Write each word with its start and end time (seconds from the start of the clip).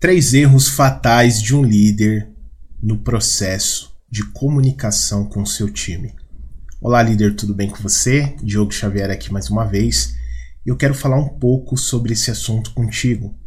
Três 0.00 0.32
erros 0.32 0.66
fatais 0.66 1.42
de 1.42 1.54
um 1.54 1.62
líder 1.62 2.26
no 2.82 2.96
processo 3.00 3.94
de 4.10 4.24
comunicação 4.32 5.26
com 5.26 5.44
seu 5.44 5.68
time. 5.70 6.14
Olá, 6.80 7.02
líder, 7.02 7.36
tudo 7.36 7.54
bem 7.54 7.68
com 7.68 7.76
você? 7.82 8.34
Diogo 8.42 8.72
Xavier 8.72 9.10
aqui 9.10 9.30
mais 9.30 9.50
uma 9.50 9.66
vez. 9.66 10.14
Eu 10.64 10.74
quero 10.74 10.94
falar 10.94 11.18
um 11.18 11.28
pouco 11.28 11.76
sobre 11.76 12.14
esse 12.14 12.30
assunto 12.30 12.72
contigo. 12.72 13.38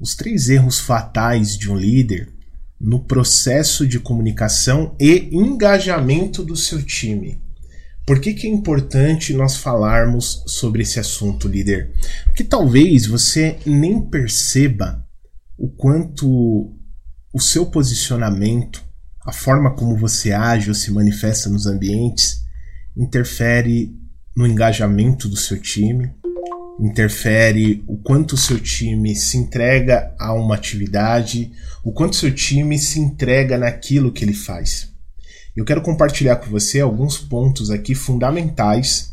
Os 0.00 0.14
três 0.14 0.48
erros 0.48 0.80
fatais 0.80 1.54
de 1.54 1.70
um 1.70 1.76
líder 1.76 2.32
no 2.80 3.04
processo 3.04 3.86
de 3.86 4.00
comunicação 4.00 4.96
e 4.98 5.28
engajamento 5.30 6.42
do 6.42 6.56
seu 6.56 6.82
time. 6.82 7.38
Por 8.06 8.20
que, 8.20 8.32
que 8.32 8.46
é 8.46 8.50
importante 8.50 9.34
nós 9.34 9.58
falarmos 9.58 10.44
sobre 10.46 10.80
esse 10.80 10.98
assunto, 10.98 11.46
líder? 11.46 11.92
Porque 12.24 12.42
talvez 12.42 13.04
você 13.04 13.58
nem 13.66 14.00
perceba 14.00 15.06
o 15.60 15.68
quanto 15.68 16.74
o 17.34 17.38
seu 17.38 17.66
posicionamento, 17.66 18.82
a 19.26 19.30
forma 19.30 19.74
como 19.74 19.94
você 19.94 20.32
age 20.32 20.70
ou 20.70 20.74
se 20.74 20.90
manifesta 20.90 21.50
nos 21.50 21.66
ambientes, 21.66 22.40
interfere 22.96 23.94
no 24.34 24.46
engajamento 24.46 25.28
do 25.28 25.36
seu 25.36 25.60
time, 25.60 26.10
interfere 26.80 27.84
o 27.86 27.98
quanto 27.98 28.32
o 28.32 28.38
seu 28.38 28.58
time 28.58 29.14
se 29.14 29.36
entrega 29.36 30.14
a 30.18 30.32
uma 30.32 30.54
atividade, 30.54 31.52
o 31.84 31.92
quanto 31.92 32.14
o 32.14 32.16
seu 32.16 32.34
time 32.34 32.78
se 32.78 32.98
entrega 32.98 33.58
naquilo 33.58 34.12
que 34.12 34.24
ele 34.24 34.32
faz. 34.32 34.90
Eu 35.54 35.66
quero 35.66 35.82
compartilhar 35.82 36.36
com 36.36 36.48
você 36.48 36.80
alguns 36.80 37.18
pontos 37.18 37.70
aqui 37.70 37.94
fundamentais 37.94 39.12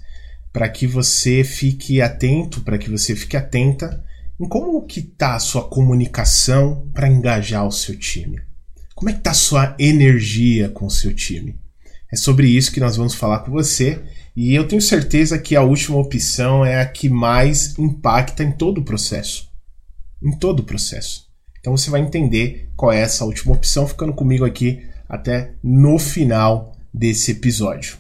para 0.54 0.70
que 0.70 0.88
você 0.88 1.44
fique 1.44 2.02
atento, 2.02 2.62
para 2.62 2.78
que 2.78 2.90
você 2.90 3.18
fique 3.18 3.36
atenta 3.36 4.02
em 4.40 4.48
como 4.48 4.86
que 4.86 5.00
está 5.00 5.36
a 5.36 5.40
sua 5.40 5.68
comunicação 5.68 6.90
para 6.94 7.08
engajar 7.08 7.66
o 7.66 7.72
seu 7.72 7.98
time. 7.98 8.40
Como 8.96 9.10
é 9.10 9.14
que 9.14 9.20
está 9.20 9.32
a 9.32 9.36
sua 9.36 9.76
energia 9.80 10.70
com 10.70 10.86
o 10.86 10.92
seu 10.92 11.14
time? 11.14 11.60
É 12.12 12.16
sobre 12.16 12.48
isso 12.48 12.72
que 12.72 12.80
nós 12.80 12.96
vamos 12.96 13.16
falar 13.16 13.40
com 13.40 13.52
você 13.52 14.02
e 14.36 14.54
eu 14.54 14.68
tenho 14.68 14.82
certeza 14.82 15.38
que 15.38 15.56
a 15.56 15.62
última 15.62 15.98
opção 15.98 16.64
é 16.64 16.80
a 16.80 16.86
que 16.86 17.10
mais 17.10 17.78
impacta 17.78 18.44
em 18.44 18.52
todo 18.52 18.80
o 18.80 18.84
processo. 18.84 19.50
Em 20.22 20.32
todo 20.32 20.62
o 20.62 20.64
processo. 20.64 21.28
Então 21.60 21.76
você 21.76 21.90
vai 21.90 22.02
entender 22.02 22.70
qual 22.76 22.92
é 22.92 23.02
essa 23.02 23.26
última 23.26 23.54
opção 23.54 23.88
ficando 23.88 24.14
comigo 24.14 24.46
aqui 24.46 24.88
até 25.10 25.54
no 25.64 26.00
final 26.00 26.78
desse 26.94 27.32
episódio. 27.32 27.98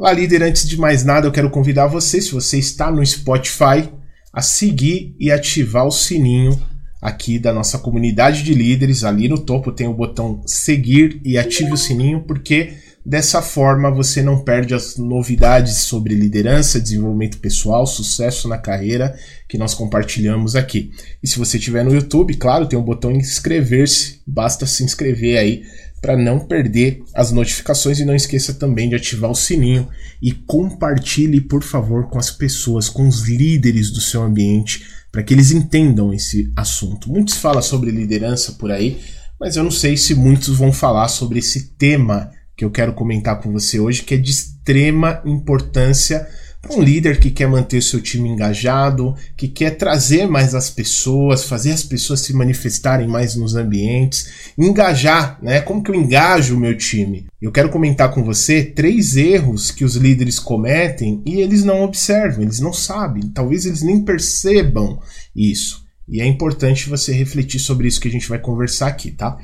Olá, 0.00 0.14
líder. 0.14 0.42
Antes 0.42 0.66
de 0.66 0.78
mais 0.78 1.04
nada, 1.04 1.26
eu 1.26 1.30
quero 1.30 1.50
convidar 1.50 1.86
você, 1.86 2.22
se 2.22 2.32
você 2.32 2.58
está 2.58 2.90
no 2.90 3.04
Spotify, 3.04 3.86
a 4.32 4.40
seguir 4.40 5.14
e 5.20 5.30
ativar 5.30 5.86
o 5.86 5.90
sininho 5.90 6.58
aqui 7.02 7.38
da 7.38 7.52
nossa 7.52 7.78
comunidade 7.78 8.42
de 8.42 8.54
líderes. 8.54 9.04
Ali 9.04 9.28
no 9.28 9.38
topo 9.38 9.70
tem 9.70 9.86
o 9.86 9.92
botão 9.92 10.40
seguir 10.46 11.20
e 11.22 11.36
ative 11.36 11.74
o 11.74 11.76
sininho, 11.76 12.24
porque 12.26 12.72
dessa 13.04 13.42
forma 13.42 13.90
você 13.90 14.22
não 14.22 14.42
perde 14.42 14.72
as 14.72 14.96
novidades 14.96 15.76
sobre 15.82 16.14
liderança, 16.14 16.80
desenvolvimento 16.80 17.36
pessoal, 17.36 17.86
sucesso 17.86 18.48
na 18.48 18.56
carreira 18.56 19.14
que 19.46 19.58
nós 19.58 19.74
compartilhamos 19.74 20.56
aqui. 20.56 20.92
E 21.22 21.28
se 21.28 21.38
você 21.38 21.58
estiver 21.58 21.84
no 21.84 21.92
YouTube, 21.92 22.38
claro, 22.38 22.66
tem 22.66 22.78
o 22.78 22.82
botão 22.82 23.10
inscrever-se, 23.10 24.22
basta 24.26 24.64
se 24.64 24.82
inscrever 24.82 25.36
aí 25.36 25.62
para 26.00 26.16
não 26.16 26.38
perder 26.38 27.02
as 27.14 27.30
notificações 27.30 27.98
e 28.00 28.04
não 28.04 28.14
esqueça 28.14 28.54
também 28.54 28.88
de 28.88 28.94
ativar 28.94 29.30
o 29.30 29.34
sininho 29.34 29.88
e 30.20 30.32
compartilhe, 30.32 31.40
por 31.40 31.62
favor, 31.62 32.08
com 32.08 32.18
as 32.18 32.30
pessoas, 32.30 32.88
com 32.88 33.06
os 33.06 33.28
líderes 33.28 33.90
do 33.90 34.00
seu 34.00 34.22
ambiente, 34.22 34.86
para 35.12 35.22
que 35.22 35.34
eles 35.34 35.50
entendam 35.50 36.12
esse 36.12 36.50
assunto. 36.56 37.10
Muitos 37.10 37.36
falam 37.36 37.60
sobre 37.60 37.90
liderança 37.90 38.52
por 38.52 38.70
aí, 38.70 38.98
mas 39.38 39.56
eu 39.56 39.64
não 39.64 39.70
sei 39.70 39.96
se 39.96 40.14
muitos 40.14 40.56
vão 40.56 40.72
falar 40.72 41.08
sobre 41.08 41.38
esse 41.38 41.74
tema 41.76 42.30
que 42.56 42.64
eu 42.64 42.70
quero 42.70 42.92
comentar 42.92 43.40
com 43.40 43.52
você 43.52 43.80
hoje, 43.80 44.02
que 44.02 44.14
é 44.14 44.18
de 44.18 44.30
extrema 44.30 45.22
importância 45.24 46.26
para 46.60 46.76
um 46.76 46.82
líder 46.82 47.18
que 47.18 47.30
quer 47.30 47.48
manter 47.48 47.78
o 47.78 47.82
seu 47.82 48.00
time 48.00 48.28
engajado, 48.28 49.14
que 49.36 49.48
quer 49.48 49.70
trazer 49.72 50.26
mais 50.26 50.54
as 50.54 50.68
pessoas, 50.68 51.44
fazer 51.44 51.72
as 51.72 51.82
pessoas 51.82 52.20
se 52.20 52.34
manifestarem 52.34 53.08
mais 53.08 53.34
nos 53.34 53.54
ambientes, 53.54 54.52
engajar, 54.58 55.38
né? 55.42 55.60
Como 55.62 55.82
que 55.82 55.90
eu 55.90 55.94
engajo 55.94 56.54
o 56.54 56.60
meu 56.60 56.76
time? 56.76 57.26
Eu 57.40 57.50
quero 57.50 57.70
comentar 57.70 58.10
com 58.12 58.22
você 58.22 58.62
três 58.62 59.16
erros 59.16 59.70
que 59.70 59.84
os 59.84 59.96
líderes 59.96 60.38
cometem 60.38 61.22
e 61.24 61.40
eles 61.40 61.64
não 61.64 61.82
observam, 61.82 62.42
eles 62.42 62.60
não 62.60 62.72
sabem, 62.72 63.30
talvez 63.30 63.64
eles 63.64 63.82
nem 63.82 64.04
percebam 64.04 65.00
isso. 65.34 65.88
E 66.06 66.20
é 66.20 66.26
importante 66.26 66.88
você 66.88 67.12
refletir 67.12 67.60
sobre 67.60 67.88
isso 67.88 68.00
que 68.00 68.08
a 68.08 68.10
gente 68.10 68.28
vai 68.28 68.38
conversar 68.38 68.88
aqui, 68.88 69.12
tá? 69.12 69.38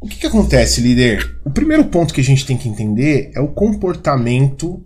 O 0.00 0.08
que, 0.08 0.16
que 0.16 0.26
acontece, 0.26 0.80
líder? 0.80 1.38
O 1.44 1.50
primeiro 1.50 1.84
ponto 1.84 2.12
que 2.12 2.20
a 2.20 2.24
gente 2.24 2.44
tem 2.44 2.56
que 2.56 2.68
entender 2.68 3.30
é 3.36 3.40
o 3.40 3.46
comportamento 3.46 4.84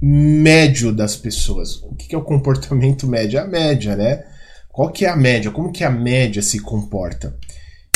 médio 0.00 0.92
das 0.92 1.16
pessoas. 1.16 1.76
O 1.82 1.94
que 1.94 2.14
é 2.14 2.18
o 2.18 2.24
comportamento 2.24 3.06
médio? 3.06 3.38
É 3.38 3.42
a 3.42 3.46
média, 3.46 3.96
né? 3.96 4.24
Qual 4.68 4.92
que 4.92 5.04
é 5.04 5.08
a 5.08 5.16
média? 5.16 5.50
Como 5.50 5.72
que 5.72 5.82
a 5.82 5.90
média 5.90 6.40
se 6.40 6.60
comporta? 6.60 7.36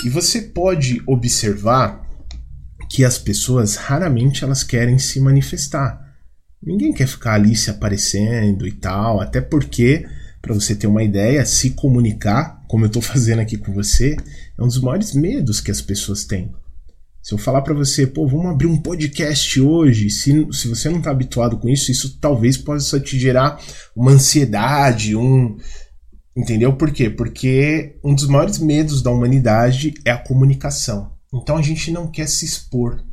E 0.05 0.09
você 0.09 0.43
pode 0.43 1.01
observar 1.07 2.03
que 2.91 3.05
as 3.05 3.19
pessoas 3.19 3.77
raramente 3.77 4.43
elas 4.43 4.65
querem 4.65 4.99
se 4.99 5.21
manifestar. 5.21 6.01
Ninguém 6.63 6.93
quer 6.93 7.07
ficar 7.07 7.35
ali 7.35 7.57
se 7.57 7.71
aparecendo 7.71 8.67
e 8.67 8.73
tal, 8.73 9.21
até 9.21 9.41
porque, 9.41 10.05
para 10.41 10.55
você 10.55 10.75
ter 10.75 10.87
uma 10.87 11.03
ideia, 11.03 11.45
se 11.47 11.71
comunicar, 11.71 12.63
como 12.69 12.85
eu 12.85 12.89
estou 12.89 13.01
fazendo 13.03 13.41
aqui 13.41 13.57
com 13.57 13.73
você, 13.73 14.17
é 14.59 14.63
um 14.63 14.67
dos 14.67 14.81
maiores 14.81 15.15
medos 15.15 15.61
que 15.61 15.71
as 15.71 15.81
pessoas 15.81 16.25
têm. 16.25 16.53
Se 17.23 17.33
eu 17.33 17.39
falar 17.39 17.63
para 17.63 17.73
você, 17.73 18.05
pô, 18.05 18.27
vamos 18.27 18.47
abrir 18.47 18.67
um 18.67 18.77
podcast 18.77 19.61
hoje, 19.61 20.11
se, 20.11 20.45
se 20.51 20.67
você 20.67 20.89
não 20.89 20.99
está 20.99 21.13
habituado 21.13 21.57
com 21.57 21.69
isso, 21.69 21.93
isso 21.93 22.19
talvez 22.19 22.57
possa 22.57 22.99
te 22.99 23.17
gerar 23.17 23.63
uma 23.95 24.11
ansiedade, 24.11 25.15
um. 25.15 25.57
Entendeu 26.37 26.73
por 26.75 26.91
quê? 26.91 27.09
Porque 27.09 27.97
um 28.03 28.13
dos 28.13 28.27
maiores 28.27 28.59
medos 28.59 29.03
da 29.03 29.11
humanidade 29.11 29.95
é 30.05 30.11
a 30.11 30.19
comunicação. 30.19 31.13
Então 31.33 31.57
a 31.57 31.63
gente 31.63 31.93
não 31.93 32.11
quer 32.11 32.29
se 32.29 32.45
expor. 32.45 33.05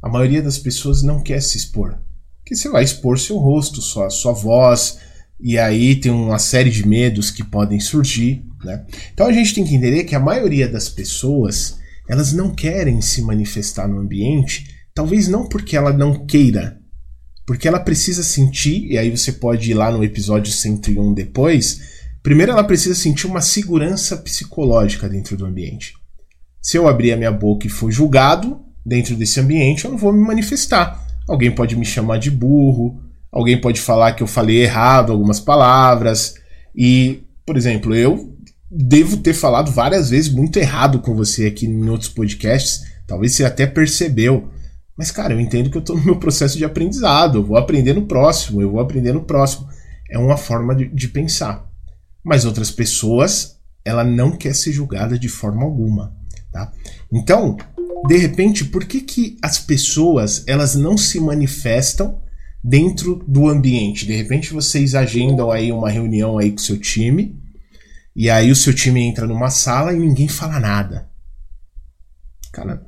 A 0.00 0.08
maioria 0.08 0.40
das 0.40 0.58
pessoas 0.58 1.02
não 1.02 1.20
quer 1.20 1.42
se 1.42 1.58
expor. 1.58 1.98
Porque 2.38 2.54
você 2.54 2.68
vai 2.68 2.84
expor 2.84 3.18
seu 3.18 3.36
rosto, 3.36 3.82
sua, 3.82 4.10
sua 4.10 4.32
voz, 4.32 4.98
e 5.40 5.58
aí 5.58 5.96
tem 5.96 6.12
uma 6.12 6.38
série 6.38 6.70
de 6.70 6.86
medos 6.86 7.32
que 7.32 7.42
podem 7.42 7.80
surgir. 7.80 8.44
Né? 8.62 8.86
Então 9.12 9.26
a 9.26 9.32
gente 9.32 9.54
tem 9.54 9.64
que 9.64 9.74
entender 9.74 10.04
que 10.04 10.14
a 10.14 10.20
maioria 10.20 10.68
das 10.68 10.88
pessoas 10.88 11.79
elas 12.10 12.32
não 12.32 12.50
querem 12.50 13.00
se 13.00 13.22
manifestar 13.22 13.86
no 13.86 14.00
ambiente, 14.00 14.66
talvez 14.92 15.28
não 15.28 15.48
porque 15.48 15.76
ela 15.76 15.92
não 15.92 16.26
queira, 16.26 16.76
porque 17.46 17.68
ela 17.68 17.78
precisa 17.78 18.24
sentir, 18.24 18.84
e 18.90 18.98
aí 18.98 19.16
você 19.16 19.30
pode 19.30 19.70
ir 19.70 19.74
lá 19.74 19.92
no 19.92 20.02
episódio 20.02 20.52
101 20.52 21.14
depois. 21.14 21.80
Primeiro, 22.20 22.50
ela 22.50 22.64
precisa 22.64 22.96
sentir 22.96 23.28
uma 23.28 23.40
segurança 23.40 24.16
psicológica 24.16 25.08
dentro 25.08 25.36
do 25.36 25.46
ambiente. 25.46 25.94
Se 26.60 26.76
eu 26.76 26.88
abrir 26.88 27.12
a 27.12 27.16
minha 27.16 27.30
boca 27.30 27.68
e 27.68 27.70
for 27.70 27.92
julgado 27.92 28.60
dentro 28.84 29.14
desse 29.14 29.38
ambiente, 29.38 29.84
eu 29.84 29.92
não 29.92 29.98
vou 29.98 30.12
me 30.12 30.20
manifestar. 30.20 31.06
Alguém 31.28 31.52
pode 31.52 31.76
me 31.76 31.84
chamar 31.84 32.18
de 32.18 32.28
burro, 32.28 33.00
alguém 33.30 33.60
pode 33.60 33.80
falar 33.80 34.14
que 34.14 34.22
eu 34.24 34.26
falei 34.26 34.64
errado 34.64 35.12
algumas 35.12 35.38
palavras. 35.38 36.34
E, 36.74 37.22
por 37.46 37.56
exemplo, 37.56 37.94
eu 37.94 38.36
devo 38.70 39.16
ter 39.16 39.34
falado 39.34 39.72
várias 39.72 40.10
vezes 40.10 40.32
muito 40.32 40.58
errado 40.58 41.00
com 41.00 41.14
você 41.14 41.46
aqui 41.46 41.66
em 41.66 41.88
outros 41.88 42.08
podcasts. 42.08 42.84
Talvez 43.06 43.34
você 43.34 43.44
até 43.44 43.66
percebeu. 43.66 44.48
Mas, 44.96 45.10
cara, 45.10 45.34
eu 45.34 45.40
entendo 45.40 45.70
que 45.70 45.76
eu 45.76 45.80
estou 45.80 45.96
no 45.96 46.04
meu 46.04 46.16
processo 46.16 46.56
de 46.56 46.64
aprendizado. 46.64 47.38
Eu 47.38 47.44
vou 47.44 47.56
aprender 47.56 47.94
no 47.94 48.06
próximo, 48.06 48.62
eu 48.62 48.70
vou 48.70 48.80
aprender 48.80 49.12
no 49.12 49.24
próximo. 49.24 49.68
É 50.08 50.18
uma 50.18 50.36
forma 50.36 50.74
de, 50.74 50.86
de 50.86 51.08
pensar. 51.08 51.68
Mas 52.22 52.44
outras 52.44 52.70
pessoas, 52.70 53.56
ela 53.84 54.04
não 54.04 54.36
quer 54.36 54.54
ser 54.54 54.72
julgada 54.72 55.18
de 55.18 55.28
forma 55.28 55.64
alguma. 55.64 56.14
Tá? 56.52 56.70
Então, 57.12 57.56
de 58.06 58.16
repente, 58.16 58.64
por 58.64 58.84
que, 58.84 59.00
que 59.00 59.36
as 59.42 59.58
pessoas 59.58 60.44
elas 60.46 60.74
não 60.74 60.96
se 60.96 61.18
manifestam 61.18 62.20
dentro 62.62 63.24
do 63.26 63.48
ambiente? 63.48 64.06
De 64.06 64.14
repente, 64.14 64.52
vocês 64.52 64.94
agendam 64.94 65.50
aí 65.50 65.72
uma 65.72 65.88
reunião 65.88 66.38
aí 66.38 66.52
com 66.52 66.58
seu 66.58 66.78
time 66.78 67.39
e 68.14 68.28
aí 68.28 68.50
o 68.50 68.56
seu 68.56 68.74
time 68.74 69.00
entra 69.00 69.26
numa 69.26 69.50
sala 69.50 69.92
e 69.92 69.98
ninguém 69.98 70.28
fala 70.28 70.58
nada. 70.58 71.08
Cara, 72.52 72.84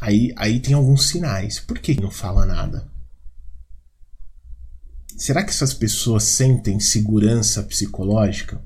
aí, 0.00 0.32
aí 0.36 0.60
tem 0.60 0.74
alguns 0.74 1.08
sinais. 1.08 1.60
Por 1.60 1.78
que 1.78 2.00
não 2.00 2.10
fala 2.10 2.46
nada? 2.46 2.90
Será 5.16 5.42
que 5.42 5.50
essas 5.50 5.74
pessoas 5.74 6.24
sentem 6.24 6.80
segurança 6.80 7.62
psicológica 7.62 8.60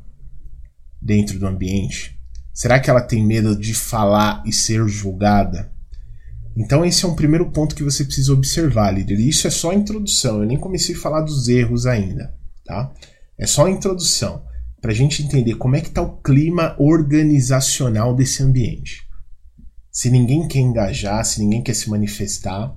dentro 1.00 1.38
do 1.38 1.46
ambiente? 1.46 2.18
Será 2.52 2.78
que 2.78 2.90
ela 2.90 3.00
tem 3.00 3.24
medo 3.24 3.56
de 3.56 3.74
falar 3.74 4.42
e 4.46 4.52
ser 4.52 4.86
julgada? 4.88 5.72
Então 6.56 6.84
esse 6.84 7.04
é 7.04 7.08
um 7.08 7.14
primeiro 7.14 7.50
ponto 7.50 7.74
que 7.74 7.84
você 7.84 8.04
precisa 8.04 8.32
observar, 8.32 8.92
líder. 8.92 9.18
Isso 9.18 9.46
é 9.46 9.50
só 9.50 9.70
a 9.70 9.74
introdução, 9.74 10.40
eu 10.40 10.46
nem 10.46 10.58
comecei 10.58 10.94
a 10.94 10.98
falar 10.98 11.22
dos 11.22 11.48
erros 11.48 11.86
ainda. 11.86 12.34
tá? 12.64 12.92
É 13.38 13.46
só 13.46 13.66
a 13.66 13.70
introdução 13.70 14.44
para 14.80 14.92
a 14.92 14.94
gente 14.94 15.22
entender 15.22 15.54
como 15.56 15.76
é 15.76 15.80
que 15.80 15.88
está 15.88 16.00
o 16.00 16.16
clima 16.22 16.74
organizacional 16.78 18.14
desse 18.14 18.42
ambiente. 18.42 19.02
Se 19.90 20.10
ninguém 20.10 20.46
quer 20.48 20.60
engajar, 20.60 21.24
se 21.24 21.40
ninguém 21.40 21.62
quer 21.62 21.74
se 21.74 21.90
manifestar, 21.90 22.74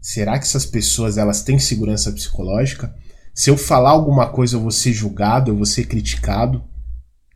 será 0.00 0.38
que 0.38 0.44
essas 0.44 0.66
pessoas 0.66 1.18
elas 1.18 1.42
têm 1.42 1.58
segurança 1.58 2.12
psicológica? 2.12 2.94
Se 3.34 3.50
eu 3.50 3.56
falar 3.56 3.90
alguma 3.90 4.28
coisa 4.28 4.56
eu 4.56 4.60
vou 4.60 4.70
ser 4.70 4.92
julgado, 4.92 5.50
eu 5.50 5.56
vou 5.56 5.66
ser 5.66 5.86
criticado? 5.86 6.62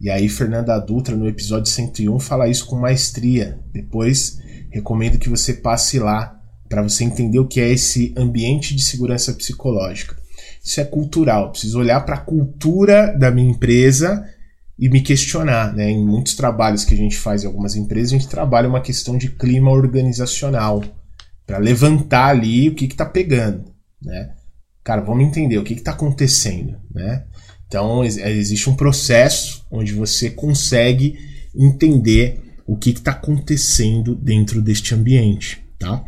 E 0.00 0.11
aí 0.11 0.29
Fernanda 0.29 0.79
Dutra 0.79 1.17
no 1.17 1.29
episódio 1.29 1.70
101 1.70 2.19
fala 2.20 2.49
isso 2.49 2.67
com 2.67 2.77
maestria. 2.77 3.59
Depois 3.73 4.38
recomendo 4.70 5.19
que 5.19 5.29
você 5.29 5.55
passe 5.55 5.99
lá 5.99 6.41
para 6.69 6.82
você 6.82 7.05
entender 7.05 7.38
o 7.38 7.47
que 7.47 7.61
é 7.61 7.70
esse 7.70 8.12
ambiente 8.17 8.75
de 8.75 8.82
segurança 8.82 9.32
psicológica. 9.32 10.17
Isso 10.64 10.81
é 10.81 10.84
cultural. 10.84 11.50
Preciso 11.50 11.78
olhar 11.78 12.00
para 12.00 12.14
a 12.14 12.20
cultura 12.20 13.14
da 13.19 13.31
minha 13.31 13.50
empresa 13.50 14.26
e 14.78 14.88
me 14.88 15.02
questionar. 15.02 15.75
Né? 15.75 15.90
Em 15.90 16.05
muitos 16.05 16.34
trabalhos 16.34 16.84
que 16.84 16.94
a 16.94 16.96
gente 16.96 17.16
faz 17.16 17.44
em 17.44 17.46
algumas 17.46 17.76
empresas, 17.76 18.12
a 18.12 18.16
gente 18.16 18.28
trabalha 18.28 18.69
uma 18.69 18.81
questão 18.81 19.19
de 19.19 19.28
clima 19.28 19.70
organizacional 19.70 20.82
para 21.46 21.58
levantar 21.58 22.28
ali 22.28 22.70
o 22.70 22.75
que 22.75 22.87
está 22.87 23.05
pegando. 23.05 23.64
Né? 24.02 24.31
Cara, 24.82 25.02
vamos 25.02 25.25
entender 25.25 25.58
o 25.58 25.64
que 25.64 25.75
está 25.75 25.90
acontecendo. 25.90 26.78
Né? 26.94 27.25
Então, 27.67 28.02
existe 28.02 28.70
um 28.70 28.75
processo 28.75 29.67
onde 29.70 29.93
você 29.93 30.31
consegue 30.31 31.19
entender 31.55 32.40
o 32.67 32.76
que 32.76 32.90
está 32.90 33.10
acontecendo 33.10 34.14
dentro 34.14 34.62
deste 34.62 34.94
ambiente. 34.94 35.62
Tá? 35.78 36.02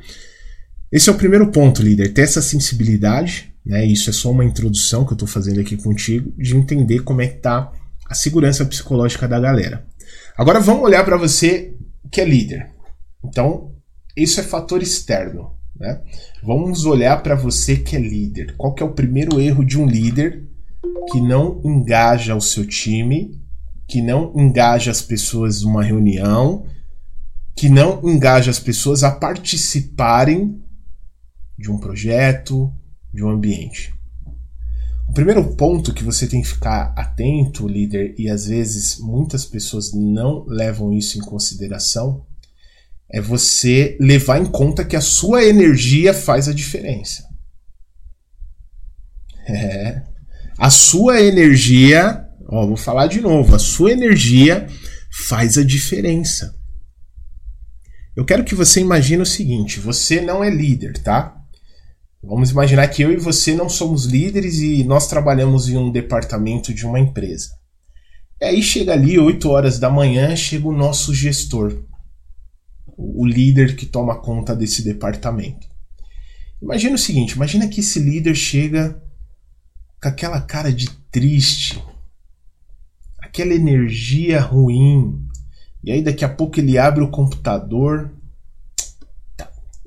Esse 0.91 1.11
é 1.11 1.12
o 1.12 1.17
primeiro 1.17 1.50
ponto, 1.50 1.82
líder, 1.82 2.14
ter 2.14 2.23
essa 2.23 2.41
sensibilidade 2.41 3.55
né? 3.67 3.85
Isso 3.85 4.09
é 4.09 4.13
só 4.13 4.31
uma 4.31 4.45
introdução 4.45 5.05
que 5.05 5.13
eu 5.13 5.17
estou 5.17 5.29
fazendo 5.29 5.61
aqui 5.61 5.77
contigo 5.77 6.33
de 6.39 6.57
entender 6.57 7.01
como 7.01 7.21
é 7.21 7.27
que 7.27 7.39
tá 7.39 7.73
a 8.09 8.15
segurança 8.15 8.65
psicológica 8.65 9.27
da 9.27 9.41
galera. 9.41 9.85
Agora 10.39 10.61
vamos 10.61 10.85
olhar 10.85 11.05
para 11.05 11.17
você 11.17 11.75
que 12.11 12.21
é 12.21 12.25
líder. 12.25 12.71
Então, 13.25 13.73
isso 14.17 14.39
é 14.39 14.45
fator 14.45 14.81
externo. 14.81 15.53
Né? 15.75 16.01
Vamos 16.43 16.85
olhar 16.87 17.21
para 17.23 17.35
você 17.35 17.77
que 17.77 17.97
é 17.97 17.99
líder. 17.99 18.55
Qual 18.57 18.73
que 18.73 18.83
é 18.83 18.87
o 18.87 18.93
primeiro 18.93 19.41
erro 19.41 19.65
de 19.65 19.77
um 19.79 19.87
líder 19.87 20.45
que 21.11 21.21
não 21.21 21.61
engaja 21.65 22.37
o 22.37 22.41
seu 22.41 22.65
time, 22.65 23.41
que 23.89 24.01
não 24.01 24.33
engaja 24.37 24.93
as 24.93 25.03
pessoas 25.03 25.62
numa 25.62 25.83
reunião, 25.83 26.65
que 27.57 27.69
não 27.69 28.01
engaja 28.05 28.51
as 28.51 28.61
pessoas 28.61 29.03
a 29.03 29.11
participarem 29.11 30.62
de 31.59 31.71
um 31.71 31.79
projeto, 31.79 32.73
de 33.17 33.25
um 33.25 33.31
ambiente. 33.31 33.95
O 35.09 35.13
primeiro 35.13 35.57
ponto 35.57 35.95
que 35.95 36.05
você 36.05 36.27
tem 36.27 36.43
que 36.43 36.49
ficar 36.49 36.93
atento, 36.97 37.67
líder, 37.67 38.15
e 38.19 38.29
às 38.29 38.47
vezes 38.47 38.99
muitas 38.99 39.47
pessoas 39.47 39.93
não 39.95 40.45
levam 40.47 40.93
isso 40.93 41.19
em 41.19 41.23
consideração, 41.23 42.27
é 43.09 43.21
você 43.21 43.97
levar 43.99 44.39
em 44.39 44.47
conta 44.47 44.85
que 44.85 44.97
a 44.97 45.01
sua 45.01 45.45
energia 45.45 46.13
faz 46.13 46.49
a 46.49 46.53
diferença. 46.53 47.27
É. 49.49 50.03
A 50.59 50.71
sua 50.71 51.21
energia, 51.21 52.27
ó, 52.49 52.67
vou 52.67 52.77
falar 52.77 53.07
de 53.07 53.21
novo, 53.21 53.55
a 53.55 53.61
sua 53.61 53.93
energia 53.93 54.67
faz 55.09 55.57
a 55.57 55.62
diferença. 55.62 56.53
Eu 58.17 58.25
quero 58.25 58.43
que 58.43 58.57
você 58.57 58.81
imagine 58.81 59.23
o 59.23 59.27
seguinte: 59.27 59.79
você 59.79 60.21
não 60.21 60.43
é 60.43 60.51
líder, 60.51 60.99
tá? 60.99 61.46
Vamos 62.26 62.50
imaginar 62.50 62.88
que 62.88 63.02
eu 63.02 63.12
e 63.12 63.17
você 63.17 63.55
não 63.55 63.69
somos 63.69 64.05
líderes 64.05 64.58
e 64.58 64.82
nós 64.82 65.06
trabalhamos 65.06 65.69
em 65.69 65.76
um 65.76 65.93
departamento 65.93 66.75
de 66.75 66.84
uma 66.84 66.99
empresa. 66.99 67.50
E 68.40 68.44
aí 68.44 68.62
chega 68.62 68.93
ali 68.93 69.17
8 69.17 69.49
horas 69.49 69.78
da 69.78 69.88
manhã, 69.88 70.34
chega 70.34 70.67
o 70.67 70.76
nosso 70.76 71.14
gestor, 71.14 71.84
o 72.96 73.25
líder 73.25 73.76
que 73.76 73.87
toma 73.87 74.20
conta 74.20 74.56
desse 74.56 74.82
departamento. 74.82 75.69
Imagina 76.61 76.96
o 76.96 76.99
seguinte, 76.99 77.37
imagina 77.37 77.69
que 77.69 77.78
esse 77.78 78.00
líder 78.00 78.34
chega 78.34 79.00
com 80.02 80.08
aquela 80.08 80.40
cara 80.40 80.73
de 80.73 80.90
triste, 81.12 81.81
aquela 83.20 83.55
energia 83.55 84.40
ruim, 84.40 85.25
e 85.84 85.93
aí 85.93 86.02
daqui 86.02 86.25
a 86.25 86.28
pouco 86.28 86.58
ele 86.58 86.76
abre 86.76 87.05
o 87.05 87.11
computador 87.11 88.16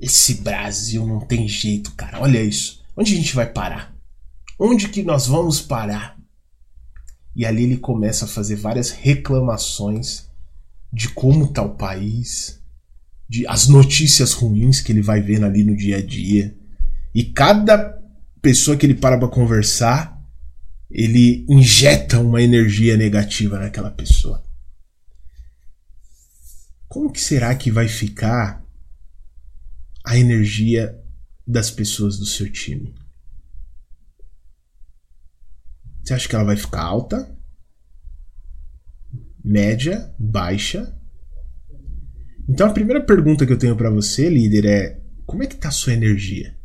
esse 0.00 0.36
Brasil 0.36 1.06
não 1.06 1.20
tem 1.20 1.46
jeito, 1.46 1.92
cara. 1.92 2.20
Olha 2.20 2.42
isso. 2.42 2.82
Onde 2.96 3.12
a 3.12 3.16
gente 3.16 3.34
vai 3.34 3.46
parar? 3.46 3.94
Onde 4.58 4.88
que 4.88 5.02
nós 5.02 5.26
vamos 5.26 5.60
parar? 5.60 6.18
E 7.36 7.44
ali 7.44 7.64
ele 7.64 7.76
começa 7.76 8.24
a 8.24 8.28
fazer 8.28 8.56
várias 8.56 8.90
reclamações 8.90 10.28
de 10.92 11.08
como 11.10 11.44
está 11.44 11.62
o 11.62 11.76
país, 11.76 12.60
de 13.28 13.46
as 13.46 13.68
notícias 13.68 14.32
ruins 14.32 14.80
que 14.80 14.90
ele 14.90 15.02
vai 15.02 15.20
vendo 15.20 15.46
ali 15.46 15.62
no 15.62 15.76
dia 15.76 15.98
a 15.98 16.02
dia. 16.02 16.56
E 17.14 17.22
cada 17.22 18.00
pessoa 18.42 18.76
que 18.76 18.86
ele 18.86 18.94
para 18.94 19.18
para 19.18 19.28
conversar, 19.28 20.18
ele 20.90 21.44
injeta 21.48 22.18
uma 22.18 22.42
energia 22.42 22.96
negativa 22.96 23.58
naquela 23.58 23.90
pessoa. 23.90 24.42
Como 26.88 27.12
que 27.12 27.20
será 27.20 27.54
que 27.54 27.70
vai 27.70 27.86
ficar 27.86 28.59
a 30.10 30.18
energia 30.18 31.00
das 31.46 31.70
pessoas 31.70 32.18
do 32.18 32.26
seu 32.26 32.50
time? 32.50 32.92
Você 36.02 36.14
acha 36.14 36.28
que 36.28 36.34
ela 36.34 36.42
vai 36.42 36.56
ficar 36.56 36.82
alta? 36.82 37.32
Média? 39.44 40.12
Baixa? 40.18 40.92
Então 42.48 42.66
a 42.66 42.72
primeira 42.72 43.00
pergunta 43.00 43.46
que 43.46 43.52
eu 43.52 43.58
tenho 43.58 43.76
para 43.76 43.88
você, 43.88 44.28
líder, 44.28 44.64
é 44.64 45.00
como 45.24 45.44
é 45.44 45.46
que 45.46 45.54
tá 45.54 45.68
a 45.68 45.70
sua 45.72 45.92
energia? 45.92 46.56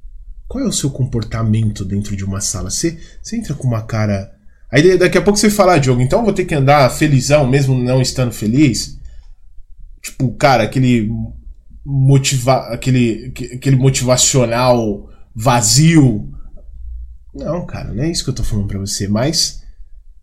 Qual 0.47 0.63
é 0.63 0.67
o 0.67 0.73
seu 0.73 0.89
comportamento 0.89 1.85
dentro 1.85 2.15
de 2.15 2.25
uma 2.25 2.41
sala? 2.41 2.71
Você, 2.71 2.99
você 3.21 3.37
entra 3.37 3.53
com 3.53 3.67
uma 3.67 3.83
cara. 3.83 4.33
Aí 4.71 4.97
daqui 4.97 5.19
a 5.19 5.21
pouco 5.21 5.37
você 5.37 5.51
fala, 5.51 5.75
ah, 5.75 5.77
Diogo, 5.77 6.01
então 6.01 6.17
eu 6.21 6.25
vou 6.25 6.33
ter 6.33 6.45
que 6.45 6.55
andar 6.55 6.89
felizão 6.89 7.45
mesmo 7.47 7.77
não 7.77 8.01
estando 8.01 8.31
feliz? 8.31 8.99
Tipo, 10.01 10.33
cara, 10.33 10.63
aquele 10.63 11.11
motivar 11.85 12.71
aquele, 12.71 13.31
aquele 13.53 13.75
motivacional 13.75 15.09
vazio. 15.35 16.31
Não, 17.33 17.65
cara, 17.65 17.93
não 17.93 18.03
é 18.03 18.09
isso 18.09 18.23
que 18.23 18.29
eu 18.29 18.35
tô 18.35 18.43
falando 18.43 18.67
para 18.67 18.79
você, 18.79 19.07
mas 19.07 19.61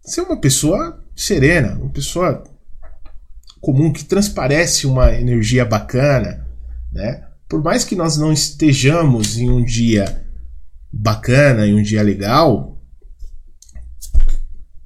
ser 0.04 0.22
uma 0.22 0.40
pessoa 0.40 1.04
serena, 1.14 1.78
uma 1.78 1.90
pessoa 1.90 2.42
comum 3.60 3.92
que 3.92 4.04
transparece 4.04 4.86
uma 4.86 5.12
energia 5.12 5.64
bacana, 5.64 6.48
né? 6.90 7.28
Por 7.48 7.62
mais 7.62 7.84
que 7.84 7.94
nós 7.94 8.16
não 8.16 8.32
estejamos 8.32 9.38
em 9.38 9.48
um 9.48 9.62
dia 9.62 10.26
bacana, 10.90 11.66
em 11.66 11.74
um 11.74 11.82
dia 11.82 12.02
legal, 12.02 12.82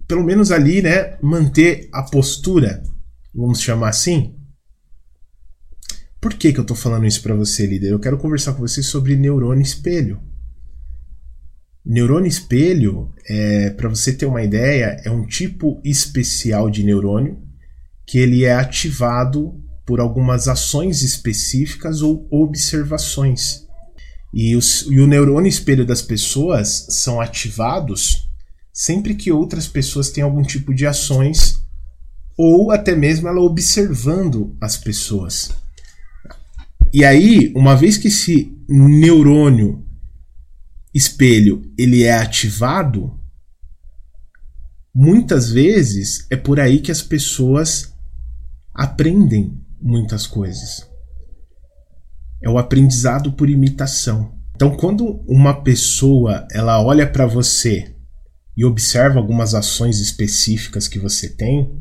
pelo 0.07 0.23
menos 0.23 0.53
ali, 0.53 0.83
né, 0.83 1.17
manter 1.23 1.89
a 1.93 2.03
postura, 2.03 2.83
vamos 3.35 3.61
chamar 3.61 3.89
assim, 3.89 4.36
por 6.27 6.35
que, 6.35 6.53
que 6.53 6.59
eu 6.59 6.63
estou 6.63 6.77
falando 6.77 7.07
isso 7.07 7.23
para 7.23 7.37
você, 7.37 7.65
líder? 7.65 7.93
Eu 7.93 8.01
quero 8.01 8.19
conversar 8.19 8.53
com 8.55 8.59
você 8.59 8.83
sobre 8.83 9.15
neurônio 9.15 9.63
espelho. 9.63 10.21
Neurônio 11.85 12.27
espelho, 12.27 13.15
é, 13.29 13.71
para 13.71 13.89
você 13.89 14.13
ter 14.13 14.27
uma 14.27 14.43
ideia, 14.43 15.01
é 15.05 15.09
um 15.09 15.25
tipo 15.25 15.81
especial 15.85 16.69
de 16.69 16.83
neurônio 16.83 17.41
que 18.05 18.19
ele 18.19 18.45
é 18.45 18.53
ativado 18.53 19.55
por 19.87 20.01
algumas 20.01 20.49
ações 20.49 21.03
específicas 21.03 22.03
ou 22.03 22.27
observações. 22.29 23.65
E, 24.35 24.57
os, 24.57 24.83
e 24.91 24.99
o 24.99 25.07
neurônio 25.07 25.49
espelho 25.49 25.87
das 25.87 26.03
pessoas 26.03 26.89
são 26.91 27.21
ativados 27.21 28.29
sempre 28.73 29.15
que 29.15 29.31
outras 29.31 29.69
pessoas 29.69 30.11
têm 30.11 30.25
algum 30.25 30.43
tipo 30.43 30.75
de 30.75 30.89
ações 30.89 31.61
ou 32.37 32.73
até 32.73 32.97
mesmo 32.97 33.29
ela 33.29 33.41
observando 33.43 34.57
as 34.61 34.77
pessoas. 34.77 35.65
E 36.97 37.05
aí, 37.05 37.53
uma 37.55 37.77
vez 37.77 37.99
que 37.99 38.09
esse 38.09 38.59
neurônio 38.67 39.85
espelho 40.95 41.61
ele 41.77 42.05
é 42.05 42.15
ativado, 42.15 43.21
muitas 44.95 45.51
vezes 45.51 46.27
é 46.31 46.37
por 46.37 46.59
aí 46.59 46.81
que 46.81 46.91
as 46.91 47.03
pessoas 47.03 47.95
aprendem 48.73 49.63
muitas 49.79 50.27
coisas. 50.27 50.89
É 52.43 52.49
o 52.49 52.57
aprendizado 52.57 53.31
por 53.35 53.51
imitação. 53.51 54.35
Então, 54.55 54.75
quando 54.75 55.23
uma 55.29 55.63
pessoa 55.63 56.49
ela 56.51 56.83
olha 56.83 57.07
para 57.07 57.27
você 57.27 57.95
e 58.57 58.65
observa 58.65 59.19
algumas 59.19 59.55
ações 59.55 60.01
específicas 60.01 60.89
que 60.89 60.99
você 60.99 61.29
tem, 61.29 61.79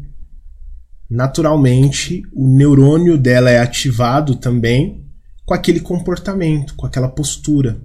naturalmente 1.09 2.21
o 2.33 2.49
neurônio 2.49 3.17
dela 3.17 3.49
é 3.49 3.59
ativado 3.59 4.35
também 4.35 5.04
com 5.45 5.53
aquele 5.53 5.79
comportamento, 5.79 6.75
com 6.75 6.85
aquela 6.85 7.07
postura. 7.07 7.79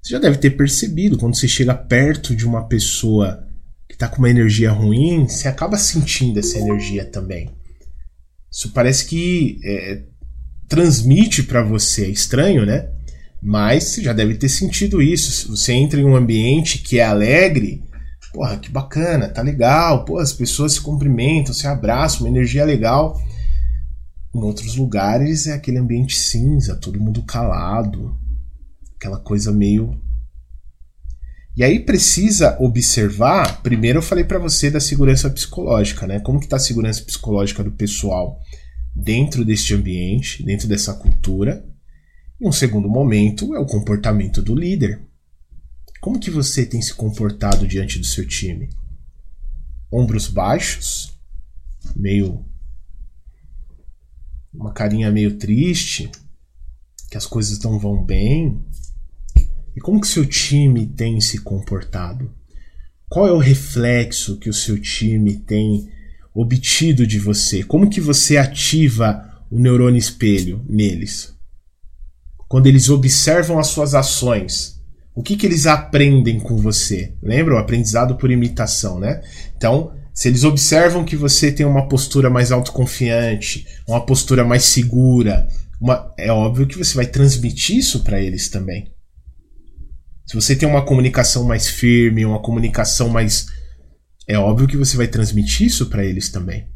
Você 0.00 0.12
já 0.12 0.18
deve 0.18 0.38
ter 0.38 0.50
percebido 0.50 1.18
quando 1.18 1.36
você 1.36 1.48
chega 1.48 1.74
perto 1.74 2.34
de 2.34 2.46
uma 2.46 2.66
pessoa 2.66 3.46
que 3.88 3.94
está 3.94 4.08
com 4.08 4.18
uma 4.18 4.30
energia 4.30 4.70
ruim, 4.70 5.28
você 5.28 5.48
acaba 5.48 5.76
sentindo 5.76 6.38
essa 6.38 6.58
energia 6.58 7.04
também. 7.04 7.50
Isso 8.50 8.70
parece 8.72 9.06
que 9.06 9.60
é, 9.64 10.02
transmite 10.68 11.42
para 11.42 11.62
você, 11.62 12.06
é 12.06 12.08
estranho, 12.08 12.64
né? 12.64 12.88
Mas 13.42 13.84
você 13.84 14.02
já 14.02 14.12
deve 14.12 14.34
ter 14.34 14.48
sentido 14.48 15.02
isso. 15.02 15.32
Se 15.32 15.48
você 15.48 15.72
entra 15.72 16.00
em 16.00 16.04
um 16.04 16.14
ambiente 16.14 16.78
que 16.78 16.98
é 16.98 17.04
alegre, 17.04 17.82
porra, 18.32 18.56
que 18.56 18.70
bacana, 18.70 19.28
tá 19.28 19.42
legal, 19.42 20.04
pô, 20.04 20.18
as 20.18 20.32
pessoas 20.32 20.74
se 20.74 20.80
cumprimentam, 20.80 21.52
se 21.52 21.66
abraçam, 21.66 22.20
uma 22.20 22.28
energia 22.28 22.64
legal. 22.64 23.20
Em 24.34 24.40
outros 24.40 24.76
lugares 24.76 25.46
é 25.46 25.52
aquele 25.52 25.78
ambiente 25.78 26.16
cinza, 26.16 26.76
todo 26.76 27.00
mundo 27.00 27.22
calado, 27.22 28.18
aquela 28.96 29.20
coisa 29.20 29.52
meio. 29.52 30.00
E 31.54 31.62
aí 31.62 31.78
precisa 31.80 32.56
observar. 32.58 33.62
Primeiro 33.62 33.98
eu 33.98 34.02
falei 34.02 34.24
para 34.24 34.38
você 34.38 34.70
da 34.70 34.80
segurança 34.80 35.28
psicológica, 35.28 36.06
né? 36.06 36.18
Como 36.20 36.40
que 36.40 36.48
tá 36.48 36.56
a 36.56 36.60
segurança 36.60 37.02
psicológica 37.02 37.62
do 37.62 37.72
pessoal 37.72 38.40
dentro 38.94 39.44
deste 39.44 39.74
ambiente, 39.74 40.42
dentro 40.42 40.66
dessa 40.66 40.94
cultura? 40.94 41.66
E 42.40 42.48
um 42.48 42.52
segundo 42.52 42.88
momento 42.88 43.54
é 43.54 43.58
o 43.58 43.66
comportamento 43.66 44.40
do 44.40 44.54
líder. 44.54 45.02
Como 46.00 46.18
que 46.18 46.30
você 46.30 46.64
tem 46.64 46.80
se 46.80 46.94
comportado 46.94 47.66
diante 47.66 47.98
do 47.98 48.06
seu 48.06 48.26
time? 48.26 48.70
Ombros 49.92 50.26
baixos, 50.26 51.12
meio 51.94 52.44
uma 54.52 54.72
carinha 54.72 55.10
meio 55.10 55.38
triste, 55.38 56.10
que 57.10 57.16
as 57.16 57.26
coisas 57.26 57.58
não 57.60 57.78
vão 57.78 58.02
bem? 58.02 58.62
E 59.74 59.80
como 59.80 60.00
que 60.00 60.06
seu 60.06 60.26
time 60.26 60.86
tem 60.86 61.20
se 61.20 61.38
comportado? 61.38 62.30
Qual 63.08 63.26
é 63.26 63.32
o 63.32 63.38
reflexo 63.38 64.38
que 64.38 64.48
o 64.48 64.54
seu 64.54 64.80
time 64.80 65.36
tem 65.36 65.90
obtido 66.34 67.06
de 67.06 67.18
você? 67.18 67.62
Como 67.62 67.90
que 67.90 68.00
você 68.00 68.36
ativa 68.36 69.44
o 69.50 69.58
neurônio 69.58 69.98
espelho 69.98 70.64
neles? 70.68 71.34
Quando 72.48 72.66
eles 72.66 72.88
observam 72.88 73.58
as 73.58 73.68
suas 73.68 73.94
ações, 73.94 74.80
o 75.14 75.22
que, 75.22 75.36
que 75.36 75.46
eles 75.46 75.66
aprendem 75.66 76.40
com 76.40 76.56
você? 76.56 77.14
Lembra 77.22 77.54
o 77.54 77.58
aprendizado 77.58 78.16
por 78.16 78.30
imitação, 78.30 78.98
né? 78.98 79.22
Então, 79.56 79.92
se 80.14 80.28
eles 80.28 80.44
observam 80.44 81.04
que 81.04 81.16
você 81.16 81.50
tem 81.50 81.64
uma 81.64 81.88
postura 81.88 82.28
mais 82.28 82.52
autoconfiante, 82.52 83.66
uma 83.88 84.04
postura 84.04 84.44
mais 84.44 84.64
segura, 84.64 85.48
uma, 85.80 86.12
é 86.18 86.30
óbvio 86.30 86.66
que 86.66 86.78
você 86.78 86.94
vai 86.94 87.06
transmitir 87.06 87.78
isso 87.78 88.04
para 88.04 88.20
eles 88.20 88.48
também. 88.48 88.92
Se 90.26 90.34
você 90.34 90.54
tem 90.54 90.68
uma 90.68 90.84
comunicação 90.84 91.44
mais 91.44 91.68
firme, 91.68 92.24
uma 92.24 92.40
comunicação 92.40 93.08
mais. 93.08 93.46
É 94.26 94.38
óbvio 94.38 94.68
que 94.68 94.76
você 94.76 94.96
vai 94.96 95.08
transmitir 95.08 95.66
isso 95.66 95.86
para 95.86 96.04
eles 96.04 96.30
também. 96.30 96.68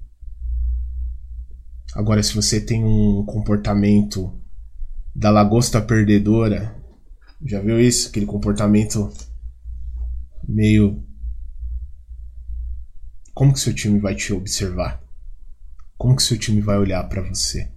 Agora, 1.95 2.23
se 2.23 2.35
você 2.35 2.61
tem 2.61 2.85
um 2.85 3.25
comportamento 3.25 4.39
da 5.15 5.31
lagosta 5.31 5.81
perdedora, 5.81 6.77
já 7.45 7.61
viu 7.61 7.81
isso? 7.81 8.09
Aquele 8.09 8.27
comportamento 8.27 9.11
meio 10.47 11.03
como 13.37 13.53
que 13.53 13.61
seu 13.61 13.75
time 13.75 13.99
vai 13.99 14.15
te 14.15 14.33
observar? 14.33 14.99
Como 15.99 16.17
que 16.17 16.23
seu 16.23 16.39
time 16.39 16.63
vai 16.63 16.79
olhar 16.79 17.07
para 17.07 17.21
você? 17.21 17.69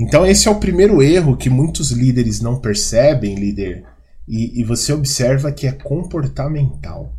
Então 0.00 0.26
esse 0.26 0.48
é 0.48 0.50
o 0.50 0.58
primeiro 0.58 1.02
erro 1.02 1.36
que 1.36 1.50
muitos 1.50 1.90
líderes 1.90 2.40
não 2.40 2.58
percebem, 2.58 3.34
líder, 3.34 3.84
e, 4.26 4.58
e 4.58 4.64
você 4.64 4.90
observa 4.94 5.52
que 5.52 5.66
é 5.66 5.72
comportamental. 5.72 7.14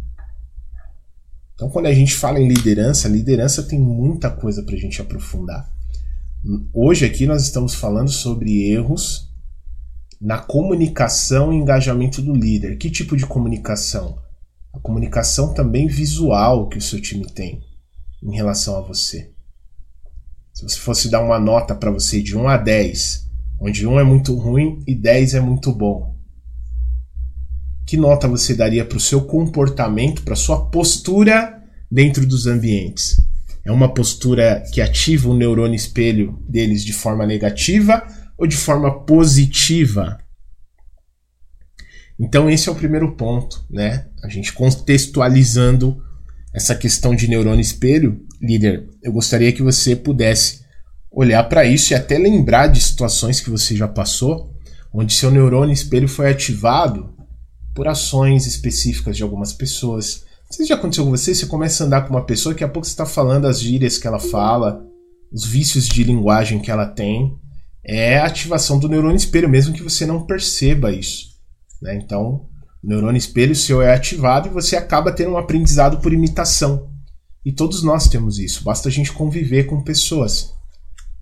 Então 1.53 1.69
quando 1.69 1.85
a 1.85 1.93
gente 1.93 2.15
fala 2.15 2.39
em 2.39 2.47
liderança, 2.47 3.07
liderança 3.07 3.61
tem 3.61 3.79
muita 3.79 4.31
coisa 4.31 4.63
para 4.63 4.73
a 4.73 4.79
gente 4.79 4.99
aprofundar. 4.99 5.71
Hoje 6.73 7.05
aqui 7.05 7.27
nós 7.27 7.43
estamos 7.43 7.75
falando 7.75 8.09
sobre 8.09 8.67
erros 8.71 9.29
na 10.19 10.39
comunicação 10.39 11.53
e 11.53 11.57
engajamento 11.57 12.19
do 12.19 12.33
líder. 12.33 12.77
Que 12.77 12.89
tipo 12.89 13.15
de 13.15 13.27
comunicação? 13.27 14.17
A 14.73 14.79
comunicação 14.79 15.53
também 15.53 15.87
visual 15.87 16.67
que 16.67 16.77
o 16.77 16.81
seu 16.81 17.01
time 17.01 17.25
tem 17.25 17.63
em 18.21 18.35
relação 18.35 18.77
a 18.77 18.81
você. 18.81 19.31
Se 20.53 20.63
você 20.63 20.77
fosse 20.77 21.09
dar 21.09 21.23
uma 21.23 21.39
nota 21.39 21.73
para 21.73 21.91
você 21.91 22.21
de 22.21 22.37
1 22.37 22.47
a 22.47 22.57
10, 22.57 23.29
onde 23.59 23.87
1 23.87 23.99
é 23.99 24.03
muito 24.03 24.35
ruim 24.35 24.83
e 24.85 24.93
10 24.93 25.35
é 25.35 25.39
muito 25.39 25.71
bom, 25.71 26.15
que 27.85 27.97
nota 27.97 28.27
você 28.27 28.53
daria 28.53 28.85
para 28.85 28.97
o 28.97 29.01
seu 29.01 29.21
comportamento, 29.21 30.21
para 30.21 30.35
sua 30.35 30.69
postura 30.69 31.63
dentro 31.89 32.25
dos 32.25 32.45
ambientes? 32.45 33.17
É 33.65 33.71
uma 33.71 33.93
postura 33.93 34.63
que 34.71 34.81
ativa 34.81 35.29
o 35.29 35.35
neurônio 35.35 35.75
espelho 35.75 36.39
deles 36.47 36.83
de 36.83 36.93
forma 36.93 37.25
negativa 37.25 38.05
ou 38.37 38.45
de 38.45 38.55
forma 38.55 39.03
positiva? 39.05 40.17
Então 42.19 42.49
esse 42.49 42.67
é 42.67 42.71
o 42.71 42.75
primeiro 42.75 43.15
ponto, 43.15 43.65
né? 43.69 44.07
A 44.23 44.27
gente 44.27 44.51
contextualizando 44.51 45.97
essa 46.53 46.75
questão 46.75 47.15
de 47.15 47.27
neurônio 47.27 47.61
espelho, 47.61 48.19
líder, 48.41 48.87
eu 49.03 49.13
gostaria 49.13 49.53
que 49.53 49.61
você 49.61 49.95
pudesse 49.95 50.61
olhar 51.11 51.43
para 51.45 51.65
isso 51.65 51.93
e 51.93 51.95
até 51.95 52.17
lembrar 52.17 52.67
de 52.67 52.81
situações 52.81 53.39
que 53.39 53.49
você 53.49 53.75
já 53.75 53.87
passou, 53.87 54.53
onde 54.93 55.13
seu 55.13 55.31
neurônio 55.31 55.73
espelho 55.73 56.07
foi 56.07 56.29
ativado 56.29 57.13
por 57.75 57.87
ações 57.87 58.45
específicas 58.45 59.15
de 59.15 59.23
algumas 59.23 59.53
pessoas. 59.53 60.25
Se 60.49 60.65
já 60.65 60.75
aconteceu 60.75 61.05
com 61.05 61.11
você, 61.11 61.33
você 61.33 61.45
começa 61.45 61.83
a 61.83 61.87
andar 61.87 62.01
com 62.01 62.09
uma 62.09 62.25
pessoa, 62.25 62.53
daqui 62.53 62.63
a 62.63 62.67
pouco 62.67 62.85
você 62.85 62.91
está 62.91 63.05
falando 63.05 63.45
as 63.45 63.61
gírias 63.61 63.97
que 63.97 64.07
ela 64.07 64.19
fala, 64.19 64.83
os 65.31 65.45
vícios 65.45 65.87
de 65.87 66.03
linguagem 66.03 66.59
que 66.59 66.71
ela 66.71 66.87
tem. 66.87 67.31
É 67.85 68.19
a 68.19 68.25
ativação 68.25 68.79
do 68.79 68.89
neurônio 68.89 69.15
espelho, 69.15 69.47
mesmo 69.47 69.73
que 69.73 69.83
você 69.83 70.05
não 70.05 70.25
perceba 70.25 70.91
isso. 70.91 71.28
Né? 71.81 71.95
Então, 71.95 72.45
o 72.83 72.87
neurônio 72.87 73.17
espelho 73.17 73.55
seu 73.55 73.81
é 73.81 73.93
ativado 73.93 74.47
e 74.47 74.51
você 74.51 74.75
acaba 74.75 75.11
tendo 75.11 75.31
um 75.31 75.37
aprendizado 75.37 75.99
por 75.99 76.13
imitação. 76.13 76.89
E 77.45 77.51
todos 77.51 77.83
nós 77.83 78.07
temos 78.07 78.37
isso, 78.37 78.63
basta 78.63 78.89
a 78.89 78.91
gente 78.91 79.11
conviver 79.11 79.65
com 79.65 79.81
pessoas. 79.81 80.53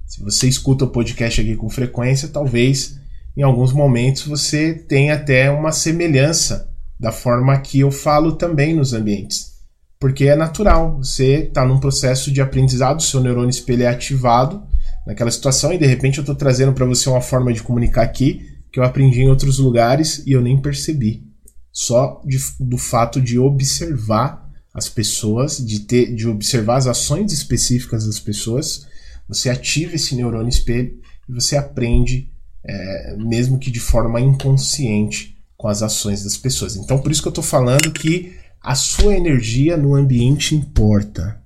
Se 0.06 0.24
você 0.24 0.48
escuta 0.48 0.86
o 0.86 0.90
podcast 0.90 1.42
aqui 1.42 1.56
com 1.56 1.70
frequência, 1.70 2.28
talvez 2.28 3.00
em 3.36 3.44
alguns 3.44 3.72
momentos 3.72 4.24
você 4.24 4.74
tenha 4.74 5.16
até 5.16 5.50
uma 5.52 5.72
semelhança 5.72 6.70
da 7.00 7.12
forma 7.12 7.58
que 7.60 7.80
eu 7.80 7.92
falo 7.92 8.34
também 8.34 8.74
nos 8.74 8.94
ambientes. 8.94 9.58
Porque 10.00 10.26
é 10.26 10.36
natural, 10.36 10.98
você 10.98 11.44
está 11.44 11.66
num 11.66 11.80
processo 11.80 12.32
de 12.32 12.42
aprendizado, 12.42 13.02
seu 13.02 13.20
neurônio 13.20 13.50
espelho 13.50 13.84
é 13.84 13.88
ativado 13.88 14.64
naquela 15.06 15.32
situação 15.32 15.72
e 15.72 15.78
de 15.78 15.86
repente 15.86 16.18
eu 16.18 16.22
estou 16.22 16.36
trazendo 16.36 16.74
para 16.74 16.86
você 16.86 17.10
uma 17.10 17.22
forma 17.22 17.54
de 17.54 17.64
comunicar 17.64 18.04
aqui 18.04 18.57
que 18.78 18.82
eu 18.82 18.86
aprendi 18.86 19.22
em 19.22 19.28
outros 19.28 19.58
lugares 19.58 20.22
e 20.28 20.34
eu 20.34 20.40
nem 20.40 20.62
percebi. 20.62 21.26
Só 21.72 22.22
de, 22.24 22.38
do 22.60 22.78
fato 22.78 23.20
de 23.20 23.40
observar 23.40 24.48
as 24.72 24.88
pessoas, 24.88 25.58
de 25.58 25.80
ter, 25.80 26.14
de 26.14 26.28
observar 26.28 26.76
as 26.76 26.86
ações 26.86 27.34
específicas 27.34 28.06
das 28.06 28.20
pessoas, 28.20 28.86
você 29.28 29.50
ativa 29.50 29.96
esse 29.96 30.14
neurônio 30.16 30.48
espelho 30.48 30.96
e 31.28 31.34
você 31.34 31.58
aprende, 31.58 32.32
é, 32.64 33.16
mesmo 33.18 33.58
que 33.58 33.72
de 33.72 33.80
forma 33.80 34.22
inconsciente, 34.22 35.36
com 35.58 35.68
as 35.68 35.82
ações 35.82 36.24
das 36.24 36.38
pessoas. 36.38 36.76
Então, 36.76 37.00
por 37.00 37.12
isso 37.12 37.24
que 37.24 37.28
eu 37.28 37.32
estou 37.32 37.44
falando 37.44 37.92
que 37.92 38.36
a 38.62 38.76
sua 38.76 39.16
energia 39.16 39.76
no 39.76 39.96
ambiente 39.96 40.54
importa. 40.54 41.42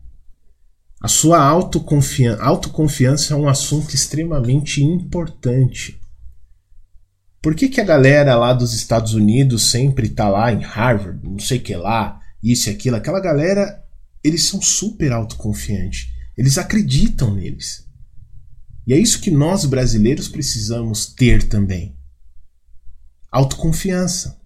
A 0.99 1.07
sua 1.07 1.41
autoconfiança, 1.41 2.43
autoconfiança 2.43 3.33
é 3.33 3.37
um 3.37 3.47
assunto 3.47 3.95
extremamente 3.95 4.83
importante. 4.83 6.00
Por 7.41 7.55
que, 7.55 7.67
que 7.67 7.81
a 7.81 7.85
galera 7.85 8.35
lá 8.35 8.53
dos 8.53 8.71
Estados 8.73 9.15
Unidos 9.15 9.71
sempre 9.71 10.09
tá 10.09 10.29
lá 10.29 10.53
em 10.53 10.61
Harvard, 10.61 11.27
não 11.27 11.39
sei 11.39 11.57
que 11.57 11.75
lá, 11.75 12.21
isso 12.41 12.69
e 12.69 12.71
aquilo? 12.71 12.95
Aquela 12.95 13.19
galera, 13.19 13.83
eles 14.23 14.43
são 14.43 14.61
super 14.61 15.11
autoconfiantes. 15.11 16.09
Eles 16.37 16.59
acreditam 16.59 17.33
neles. 17.33 17.87
E 18.85 18.93
é 18.93 18.97
isso 18.97 19.21
que 19.21 19.31
nós 19.31 19.65
brasileiros 19.65 20.27
precisamos 20.27 21.07
ter 21.07 21.47
também. 21.47 21.95
Autoconfiança. 23.31 24.39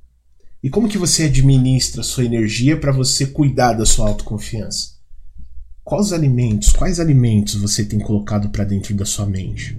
E 0.64 0.70
como 0.70 0.88
que 0.88 0.98
você 0.98 1.24
administra 1.24 2.02
a 2.02 2.04
sua 2.04 2.24
energia 2.24 2.80
para 2.80 2.94
você 2.94 3.25
cuidar 3.25 3.74
da 3.74 3.86
sua 3.86 4.08
autoconfiança? 4.08 4.96
Quais 5.84 6.14
alimentos, 6.14 6.72
quais 6.72 7.00
alimentos 7.00 7.56
você 7.56 7.84
tem 7.86 8.00
colocado 8.00 8.50
para 8.50 8.64
dentro 8.64 8.96
da 8.96 9.06
sua 9.06 9.25
mente? 9.25 9.78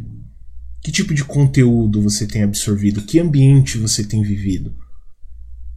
Que 0.87 0.93
tipo 0.93 1.13
de 1.13 1.25
conteúdo 1.25 2.01
você 2.01 2.29
tem 2.29 2.45
absorvido? 2.45 3.03
Que 3.03 3.19
ambiente 3.19 3.77
você 3.77 4.05
tem 4.05 4.23
vivido? 4.23 4.73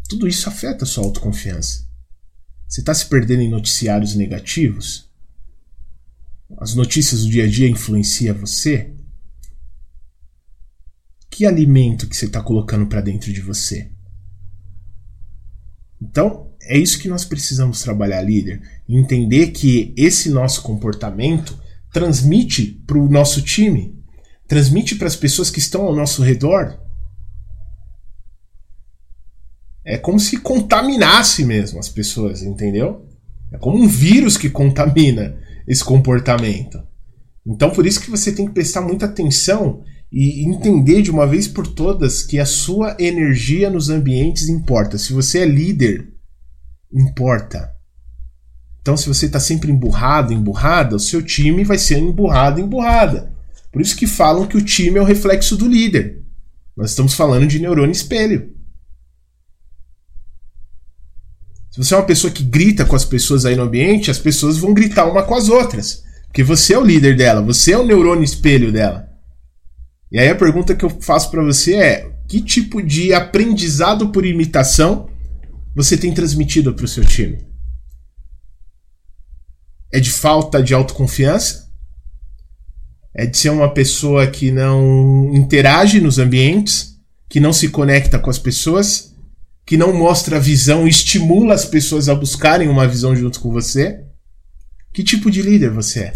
Tudo 0.08 0.28
isso 0.28 0.48
afeta 0.48 0.84
a 0.84 0.88
sua 0.88 1.04
autoconfiança. 1.04 1.90
Você 2.68 2.82
está 2.82 2.94
se 2.94 3.08
perdendo 3.08 3.42
em 3.42 3.50
noticiários 3.50 4.14
negativos? 4.14 5.10
As 6.60 6.76
notícias 6.76 7.24
do 7.24 7.32
dia 7.32 7.46
a 7.46 7.48
dia 7.48 7.68
influenciam 7.68 8.38
você? 8.38 8.94
Que 11.28 11.44
alimento 11.44 12.08
que 12.08 12.16
você 12.16 12.26
está 12.26 12.44
colocando 12.44 12.86
para 12.86 13.02
dentro 13.02 13.34
de 13.34 13.42
você? 13.42 13.90
Então, 16.00 16.52
é 16.62 16.78
isso 16.78 17.00
que 17.00 17.10
nós 17.10 17.26
precisamos 17.26 17.82
trabalhar, 17.82 18.22
líder. 18.22 18.62
Entender 18.88 19.48
que 19.54 19.92
esse 19.98 20.30
nosso 20.30 20.62
comportamento 20.62 21.60
transmite 21.92 22.84
para 22.86 23.00
o 23.00 23.10
nosso 23.10 23.42
time, 23.42 23.99
transmite 24.50 24.96
para 24.96 25.08
as 25.08 25.16
pessoas 25.16 25.52
que 25.52 25.60
estão 25.60 25.84
ao 25.84 25.96
nosso 25.96 26.24
redor. 26.24 26.76
É 29.86 29.96
como 29.96 30.20
se 30.20 30.38
contaminasse 30.38 31.46
mesmo 31.46 31.80
as 31.80 31.88
pessoas, 31.88 32.42
entendeu? 32.42 33.08
É 33.52 33.58
como 33.60 33.78
um 33.78 33.88
vírus 33.88 34.38
que 34.38 34.50
contamina 34.50 35.38
esse 35.68 35.84
comportamento. 35.84 36.82
Então, 37.46 37.70
por 37.70 37.86
isso 37.86 38.02
que 38.02 38.10
você 38.10 38.32
tem 38.32 38.48
que 38.48 38.54
prestar 38.54 38.82
muita 38.82 39.06
atenção 39.06 39.84
e 40.12 40.44
entender 40.50 41.04
de 41.04 41.12
uma 41.12 41.28
vez 41.28 41.48
por 41.48 41.68
todas 41.68 42.24
que 42.24 42.40
a 42.40 42.46
sua 42.46 42.98
energia 43.00 43.70
nos 43.70 43.90
ambientes 43.90 44.50
importa. 44.50 44.98
Se 44.98 45.14
você 45.14 45.40
é 45.40 45.46
líder, 45.46 46.12
importa. 46.92 47.72
Então, 48.82 48.98
se 48.98 49.08
você 49.08 49.28
está 49.28 49.40
sempre 49.40 49.72
emburrado, 49.72 50.34
emburrada, 50.34 50.96
o 50.96 51.00
seu 51.00 51.22
time 51.22 51.64
vai 51.64 51.78
ser 51.78 52.00
emburrado, 52.00 52.60
emburrada. 52.60 53.38
Por 53.72 53.82
isso 53.82 53.96
que 53.96 54.08
falam 54.08 54.48
que 54.48 54.58
o 54.58 54.64
time 54.64 54.98
é 54.98 55.02
o 55.02 55.06
reflexo 55.06 55.56
do 55.56 55.68
líder. 55.68 56.24
Nós 56.76 56.92
estamos 56.92 57.14
falando 57.14 57.48
de 57.48 57.60
neurônio 57.60 57.92
espelho. 57.92 58.56
Se 61.72 61.78
você 61.78 61.94
é 61.94 61.98
uma 61.98 62.06
pessoa 62.06 62.34
que 62.34 62.44
grita 62.44 62.84
com 62.84 62.96
as 62.96 63.06
pessoas 63.06 63.46
aí 63.46 63.56
no 63.56 63.64
ambiente, 63.64 64.10
as 64.10 64.18
pessoas 64.18 64.58
vão 64.58 64.74
gritar 64.74 65.06
uma 65.06 65.24
com 65.24 65.36
as 65.36 65.50
outras. 65.50 66.04
Porque 66.28 66.44
você 66.44 66.74
é 66.74 66.80
o 66.80 66.86
líder 66.86 67.16
dela, 67.16 67.42
você 67.42 67.74
é 67.74 67.78
o 67.78 67.86
neurônio 67.86 68.24
espelho 68.24 68.72
dela. 68.72 69.08
E 70.12 70.18
aí 70.18 70.30
a 70.30 70.36
pergunta 70.36 70.76
que 70.76 70.84
eu 70.84 70.90
faço 70.90 71.30
para 71.30 71.44
você 71.44 71.76
é: 71.76 72.12
que 72.28 72.42
tipo 72.42 72.82
de 72.82 73.14
aprendizado 73.14 74.10
por 74.10 74.26
imitação 74.26 75.10
você 75.76 75.98
tem 75.98 76.14
transmitido 76.14 76.74
para 76.74 76.86
o 76.86 76.88
seu 76.88 77.06
time? 77.06 77.48
É 79.92 80.00
de 80.00 80.12
falta 80.12 80.62
de 80.62 80.74
autoconfiança? 80.74 81.69
É 83.20 83.26
de 83.26 83.38
ser 83.38 83.50
uma 83.50 83.74
pessoa 83.74 84.26
que 84.28 84.50
não 84.50 85.36
interage 85.36 86.00
nos 86.00 86.18
ambientes, 86.18 86.98
que 87.28 87.38
não 87.38 87.52
se 87.52 87.68
conecta 87.68 88.18
com 88.18 88.30
as 88.30 88.40
pessoas, 88.40 89.14
que 89.66 89.76
não 89.76 89.92
mostra 89.92 90.38
a 90.38 90.40
visão, 90.40 90.88
estimula 90.88 91.54
as 91.54 91.66
pessoas 91.66 92.08
a 92.08 92.16
buscarem 92.16 92.70
uma 92.70 92.88
visão 92.88 93.14
junto 93.14 93.42
com 93.42 93.52
você? 93.52 94.06
Que 94.94 95.04
tipo 95.04 95.30
de 95.30 95.42
líder 95.42 95.70
você 95.70 96.00
é? 96.00 96.14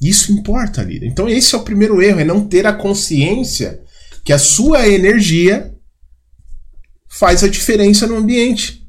Isso 0.00 0.30
importa, 0.30 0.84
líder. 0.84 1.08
Então 1.08 1.28
esse 1.28 1.52
é 1.52 1.58
o 1.58 1.64
primeiro 1.64 2.00
erro, 2.00 2.20
é 2.20 2.24
não 2.24 2.46
ter 2.46 2.68
a 2.68 2.72
consciência 2.72 3.82
que 4.24 4.32
a 4.32 4.38
sua 4.38 4.86
energia 4.86 5.74
faz 7.08 7.42
a 7.42 7.48
diferença 7.48 8.06
no 8.06 8.18
ambiente. 8.18 8.79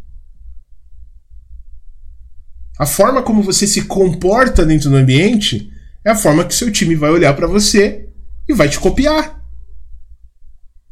A 2.81 2.85
forma 2.87 3.21
como 3.21 3.43
você 3.43 3.67
se 3.67 3.83
comporta 3.83 4.65
dentro 4.65 4.89
do 4.89 4.95
ambiente 4.95 5.71
é 6.03 6.09
a 6.09 6.15
forma 6.15 6.43
que 6.43 6.55
seu 6.55 6.71
time 6.71 6.95
vai 6.95 7.11
olhar 7.11 7.31
para 7.35 7.45
você 7.45 8.09
e 8.49 8.55
vai 8.55 8.67
te 8.67 8.79
copiar. 8.79 9.39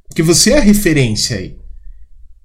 Porque 0.07 0.21
você 0.21 0.51
é 0.51 0.59
a 0.59 0.61
referência 0.61 1.37
aí. 1.37 1.57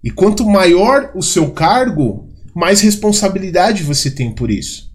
E 0.02 0.10
quanto 0.10 0.48
maior 0.48 1.12
o 1.14 1.22
seu 1.22 1.50
cargo, 1.50 2.26
mais 2.54 2.80
responsabilidade 2.80 3.82
você 3.82 4.10
tem 4.10 4.34
por 4.34 4.50
isso. 4.50 4.90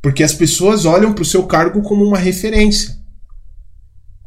Porque 0.00 0.22
as 0.22 0.34
pessoas 0.34 0.84
olham 0.84 1.12
para 1.12 1.22
o 1.22 1.26
seu 1.26 1.44
cargo 1.44 1.82
como 1.82 2.04
uma 2.04 2.18
referência. 2.18 2.96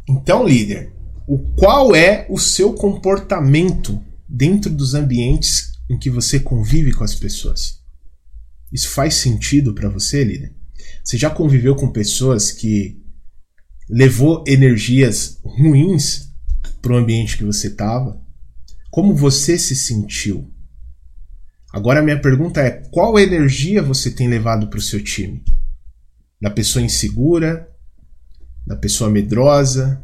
Então, 0.09 0.45
líder, 0.45 0.93
o 1.25 1.37
qual 1.55 1.95
é 1.95 2.27
o 2.29 2.37
seu 2.37 2.73
comportamento 2.73 3.97
dentro 4.27 4.69
dos 4.69 4.93
ambientes 4.93 5.71
em 5.89 5.97
que 5.97 6.09
você 6.09 6.37
convive 6.37 6.91
com 6.91 7.05
as 7.05 7.15
pessoas? 7.15 7.84
Isso 8.71 8.89
faz 8.89 9.15
sentido 9.15 9.73
para 9.73 9.89
você, 9.89 10.23
líder? 10.23 10.53
Você 11.03 11.17
já 11.17 11.29
conviveu 11.29 11.75
com 11.75 11.91
pessoas 11.91 12.51
que 12.51 13.01
levou 13.89 14.43
energias 14.47 15.39
ruins 15.43 16.33
para 16.81 16.93
o 16.93 16.97
ambiente 16.97 17.37
que 17.37 17.43
você 17.43 17.67
estava? 17.67 18.21
Como 18.89 19.15
você 19.15 19.57
se 19.57 19.75
sentiu? 19.75 20.51
Agora 21.71 22.01
minha 22.01 22.19
pergunta 22.19 22.61
é: 22.61 22.71
qual 22.91 23.19
energia 23.19 23.81
você 23.81 24.11
tem 24.11 24.27
levado 24.27 24.67
para 24.67 24.79
o 24.79 24.81
seu 24.81 25.03
time? 25.03 25.43
da 26.41 26.49
pessoa 26.49 26.83
insegura, 26.83 27.67
da 28.67 28.75
pessoa 28.75 29.09
medrosa, 29.09 30.03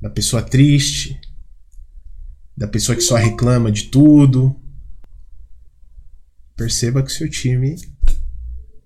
da 0.00 0.10
pessoa 0.10 0.42
triste, 0.42 1.18
da 2.56 2.68
pessoa 2.68 2.94
que 2.96 3.02
só 3.02 3.16
reclama 3.16 3.70
de 3.70 3.84
tudo. 3.84 4.54
Perceba 6.56 7.02
que 7.02 7.12
seu 7.12 7.28
time 7.28 7.76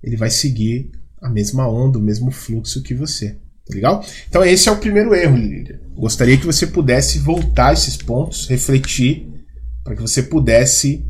ele 0.03 0.17
vai 0.17 0.31
seguir 0.31 0.91
a 1.21 1.29
mesma 1.29 1.69
onda, 1.69 1.99
o 1.99 2.03
mesmo 2.03 2.31
fluxo 2.31 2.83
que 2.83 2.95
você. 2.95 3.37
Tá 3.67 3.75
legal? 3.75 4.05
Então 4.29 4.45
esse 4.45 4.69
é 4.69 4.73
o 4.73 4.79
primeiro 4.79 5.15
erro, 5.15 5.37
líder. 5.37 5.81
Gostaria 5.97 6.37
que 6.37 6.47
você 6.47 6.67
pudesse 6.67 7.19
voltar 7.19 7.73
esses 7.73 7.97
pontos, 7.97 8.47
refletir, 8.47 9.29
para 9.83 9.97
que 9.97 10.03
você 10.03 10.23
pudesse 10.23 11.05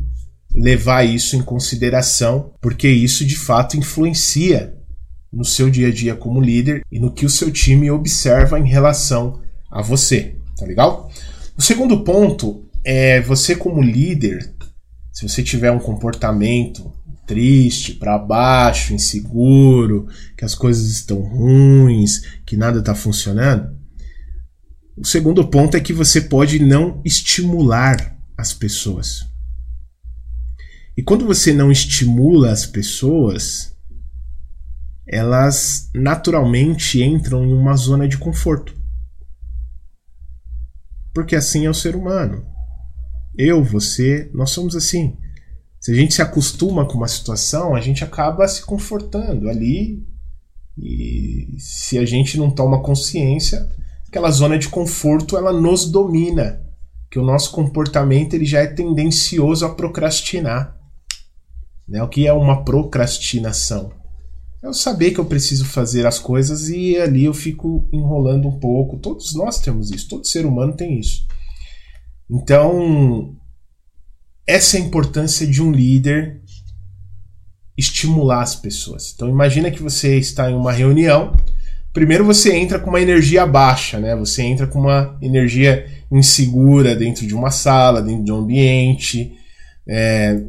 levar 0.53 1.03
isso 1.03 1.35
em 1.35 1.41
consideração, 1.41 2.51
porque 2.59 2.87
isso 2.87 3.25
de 3.25 3.35
fato 3.35 3.77
influencia 3.77 4.73
no 5.31 5.45
seu 5.45 5.69
dia 5.69 5.89
a 5.89 5.91
dia 5.91 6.15
como 6.15 6.41
líder 6.41 6.81
e 6.91 6.99
no 6.99 7.13
que 7.13 7.25
o 7.25 7.29
seu 7.29 7.51
time 7.51 7.91
observa 7.91 8.59
em 8.59 8.67
relação 8.67 9.39
a 9.69 9.81
você, 9.81 10.35
tá 10.57 10.65
legal? 10.65 11.11
O 11.55 11.61
segundo 11.61 12.03
ponto 12.03 12.65
é 12.83 13.21
você 13.21 13.55
como 13.55 13.81
líder, 13.81 14.53
se 15.17 15.27
você 15.27 15.41
tiver 15.41 15.71
um 15.71 15.79
comportamento 15.79 16.93
triste, 17.25 17.95
para 17.95 18.19
baixo, 18.19 18.93
inseguro, 18.93 20.07
que 20.37 20.45
as 20.45 20.53
coisas 20.53 20.91
estão 20.91 21.21
ruins, 21.21 22.21
que 22.45 22.55
nada 22.55 22.77
está 22.77 22.93
funcionando, 22.93 23.75
o 24.95 25.03
segundo 25.03 25.47
ponto 25.47 25.75
é 25.75 25.79
que 25.79 25.91
você 25.91 26.21
pode 26.21 26.59
não 26.59 27.01
estimular 27.03 28.15
as 28.37 28.53
pessoas. 28.53 29.25
E 30.95 31.01
quando 31.01 31.25
você 31.25 31.51
não 31.51 31.71
estimula 31.71 32.51
as 32.51 32.67
pessoas, 32.67 33.75
elas 35.07 35.89
naturalmente 35.95 37.01
entram 37.01 37.43
em 37.43 37.53
uma 37.53 37.75
zona 37.75 38.07
de 38.07 38.19
conforto. 38.19 38.71
Porque 41.11 41.35
assim 41.35 41.65
é 41.65 41.69
o 41.71 41.73
ser 41.73 41.95
humano. 41.95 42.55
Eu, 43.37 43.63
você, 43.63 44.29
nós 44.33 44.49
somos 44.49 44.75
assim. 44.75 45.15
Se 45.79 45.91
a 45.91 45.95
gente 45.95 46.13
se 46.13 46.21
acostuma 46.21 46.85
com 46.85 46.95
uma 46.95 47.07
situação, 47.07 47.75
a 47.75 47.81
gente 47.81 48.03
acaba 48.03 48.47
se 48.47 48.61
confortando 48.63 49.47
ali. 49.47 50.05
E 50.77 51.55
se 51.59 51.97
a 51.97 52.05
gente 52.05 52.37
não 52.37 52.51
toma 52.51 52.81
consciência, 52.81 53.69
aquela 54.07 54.31
zona 54.31 54.57
de 54.57 54.67
conforto 54.67 55.37
ela 55.37 55.53
nos 55.53 55.89
domina, 55.89 56.61
que 57.09 57.19
o 57.19 57.25
nosso 57.25 57.51
comportamento 57.51 58.33
ele 58.33 58.45
já 58.45 58.59
é 58.59 58.67
tendencioso 58.67 59.65
a 59.65 59.73
procrastinar. 59.73 60.75
Né? 61.87 62.01
O 62.03 62.09
que 62.09 62.27
é 62.27 62.33
uma 62.33 62.63
procrastinação? 62.63 63.91
eu 64.67 64.73
saber 64.73 65.11
que 65.11 65.19
eu 65.19 65.25
preciso 65.25 65.65
fazer 65.65 66.05
as 66.05 66.19
coisas 66.19 66.69
e 66.69 66.97
ali 66.97 67.25
eu 67.25 67.33
fico 67.33 67.87
enrolando 67.91 68.47
um 68.47 68.59
pouco. 68.59 68.97
Todos 68.97 69.33
nós 69.33 69.59
temos 69.59 69.91
isso, 69.91 70.09
todo 70.09 70.27
ser 70.27 70.45
humano 70.45 70.73
tem 70.73 70.99
isso. 70.99 71.25
Então, 72.29 73.35
essa 74.45 74.77
é 74.77 74.81
a 74.81 74.83
importância 74.83 75.47
de 75.47 75.61
um 75.61 75.71
líder 75.71 76.41
estimular 77.77 78.41
as 78.41 78.55
pessoas. 78.55 79.13
Então, 79.13 79.29
imagina 79.29 79.69
que 79.71 79.83
você 79.83 80.17
está 80.17 80.49
em 80.49 80.55
uma 80.55 80.71
reunião. 80.71 81.35
Primeiro 81.93 82.25
você 82.25 82.55
entra 82.55 82.79
com 82.79 82.89
uma 82.89 83.01
energia 83.01 83.45
baixa, 83.45 83.99
né? 83.99 84.15
Você 84.15 84.41
entra 84.43 84.67
com 84.67 84.79
uma 84.79 85.17
energia 85.21 85.85
insegura 86.11 86.95
dentro 86.95 87.25
de 87.25 87.35
uma 87.35 87.51
sala, 87.51 88.01
dentro 88.01 88.23
de 88.23 88.31
um 88.31 88.37
ambiente. 88.37 89.33
É, 89.87 90.41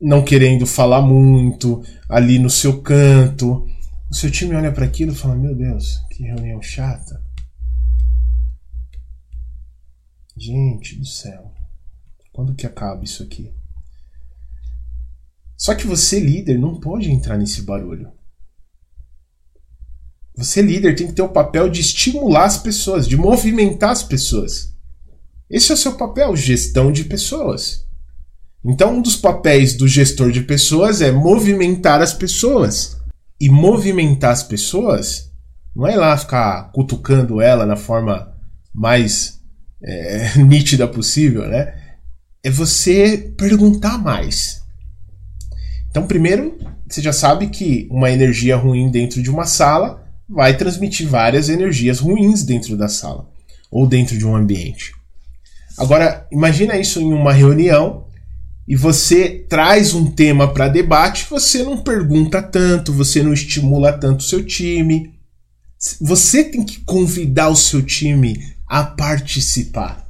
não 0.00 0.22
querendo 0.22 0.66
falar 0.66 1.00
muito, 1.00 1.82
ali 2.08 2.38
no 2.38 2.50
seu 2.50 2.80
canto. 2.80 3.66
O 4.10 4.14
seu 4.14 4.30
time 4.30 4.54
olha 4.54 4.72
para 4.72 4.84
aquilo 4.84 5.12
e 5.12 5.16
fala: 5.16 5.36
Meu 5.36 5.54
Deus, 5.54 5.98
que 6.10 6.24
reunião 6.24 6.60
chata. 6.60 7.20
Gente 10.44 10.98
do 10.98 11.06
céu, 11.06 11.54
quando 12.32 12.56
que 12.56 12.66
acaba 12.66 13.04
isso 13.04 13.22
aqui? 13.22 13.54
Só 15.56 15.72
que 15.72 15.86
você, 15.86 16.18
líder, 16.18 16.58
não 16.58 16.80
pode 16.80 17.08
entrar 17.12 17.38
nesse 17.38 17.62
barulho. 17.62 18.10
Você, 20.36 20.60
líder, 20.60 20.96
tem 20.96 21.06
que 21.06 21.12
ter 21.12 21.22
o 21.22 21.28
papel 21.28 21.68
de 21.68 21.80
estimular 21.80 22.46
as 22.46 22.58
pessoas, 22.58 23.06
de 23.06 23.16
movimentar 23.16 23.90
as 23.90 24.02
pessoas. 24.02 24.74
Esse 25.48 25.70
é 25.70 25.74
o 25.74 25.78
seu 25.78 25.96
papel, 25.96 26.34
gestão 26.34 26.90
de 26.90 27.04
pessoas. 27.04 27.86
Então, 28.64 28.96
um 28.96 29.00
dos 29.00 29.14
papéis 29.14 29.76
do 29.76 29.86
gestor 29.86 30.32
de 30.32 30.42
pessoas 30.42 31.00
é 31.00 31.12
movimentar 31.12 32.02
as 32.02 32.12
pessoas. 32.12 33.00
E 33.38 33.48
movimentar 33.48 34.32
as 34.32 34.42
pessoas 34.42 35.30
não 35.72 35.86
é 35.86 35.94
lá 35.94 36.18
ficar 36.18 36.72
cutucando 36.72 37.40
ela 37.40 37.64
na 37.64 37.76
forma 37.76 38.36
mais 38.74 39.40
é, 39.84 40.38
nítida 40.42 40.86
possível, 40.86 41.48
né? 41.48 41.82
é 42.42 42.50
você 42.50 43.32
perguntar 43.36 43.98
mais. 43.98 44.62
Então, 45.90 46.06
primeiro, 46.06 46.58
você 46.88 47.00
já 47.00 47.12
sabe 47.12 47.48
que 47.48 47.86
uma 47.90 48.10
energia 48.10 48.56
ruim 48.56 48.90
dentro 48.90 49.22
de 49.22 49.30
uma 49.30 49.44
sala 49.44 50.02
vai 50.28 50.56
transmitir 50.56 51.06
várias 51.06 51.48
energias 51.48 52.00
ruins 52.00 52.42
dentro 52.42 52.76
da 52.76 52.88
sala 52.88 53.28
ou 53.70 53.86
dentro 53.86 54.18
de 54.18 54.26
um 54.26 54.34
ambiente. 54.34 54.92
Agora, 55.78 56.26
imagina 56.32 56.76
isso 56.76 57.00
em 57.00 57.12
uma 57.12 57.32
reunião 57.32 58.06
e 58.66 58.74
você 58.74 59.46
traz 59.48 59.94
um 59.94 60.10
tema 60.10 60.52
para 60.52 60.68
debate, 60.68 61.26
você 61.28 61.62
não 61.62 61.78
pergunta 61.78 62.42
tanto, 62.42 62.92
você 62.92 63.22
não 63.22 63.32
estimula 63.32 63.92
tanto 63.92 64.20
o 64.20 64.24
seu 64.24 64.44
time. 64.44 65.12
Você 66.00 66.44
tem 66.44 66.64
que 66.64 66.80
convidar 66.80 67.48
o 67.48 67.56
seu 67.56 67.82
time 67.82 68.54
a 68.72 68.84
participar. 68.84 70.08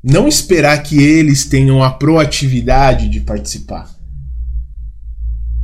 Não 0.00 0.28
esperar 0.28 0.80
que 0.80 1.02
eles 1.02 1.44
tenham 1.44 1.82
a 1.82 1.90
proatividade 1.90 3.08
de 3.08 3.18
participar. 3.18 3.90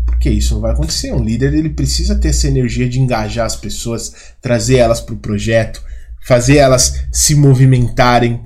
Porque 0.04 0.28
isso 0.28 0.54
não 0.54 0.60
vai 0.60 0.72
acontecer. 0.72 1.12
Um 1.12 1.22
líder 1.22 1.54
ele 1.54 1.70
precisa 1.70 2.16
ter 2.16 2.30
essa 2.30 2.48
energia 2.48 2.88
de 2.88 2.98
engajar 2.98 3.46
as 3.46 3.54
pessoas, 3.54 4.34
trazer 4.40 4.78
elas 4.78 5.00
para 5.00 5.14
o 5.14 5.18
projeto, 5.18 5.80
fazer 6.26 6.56
elas 6.56 7.04
se 7.12 7.36
movimentarem 7.36 8.40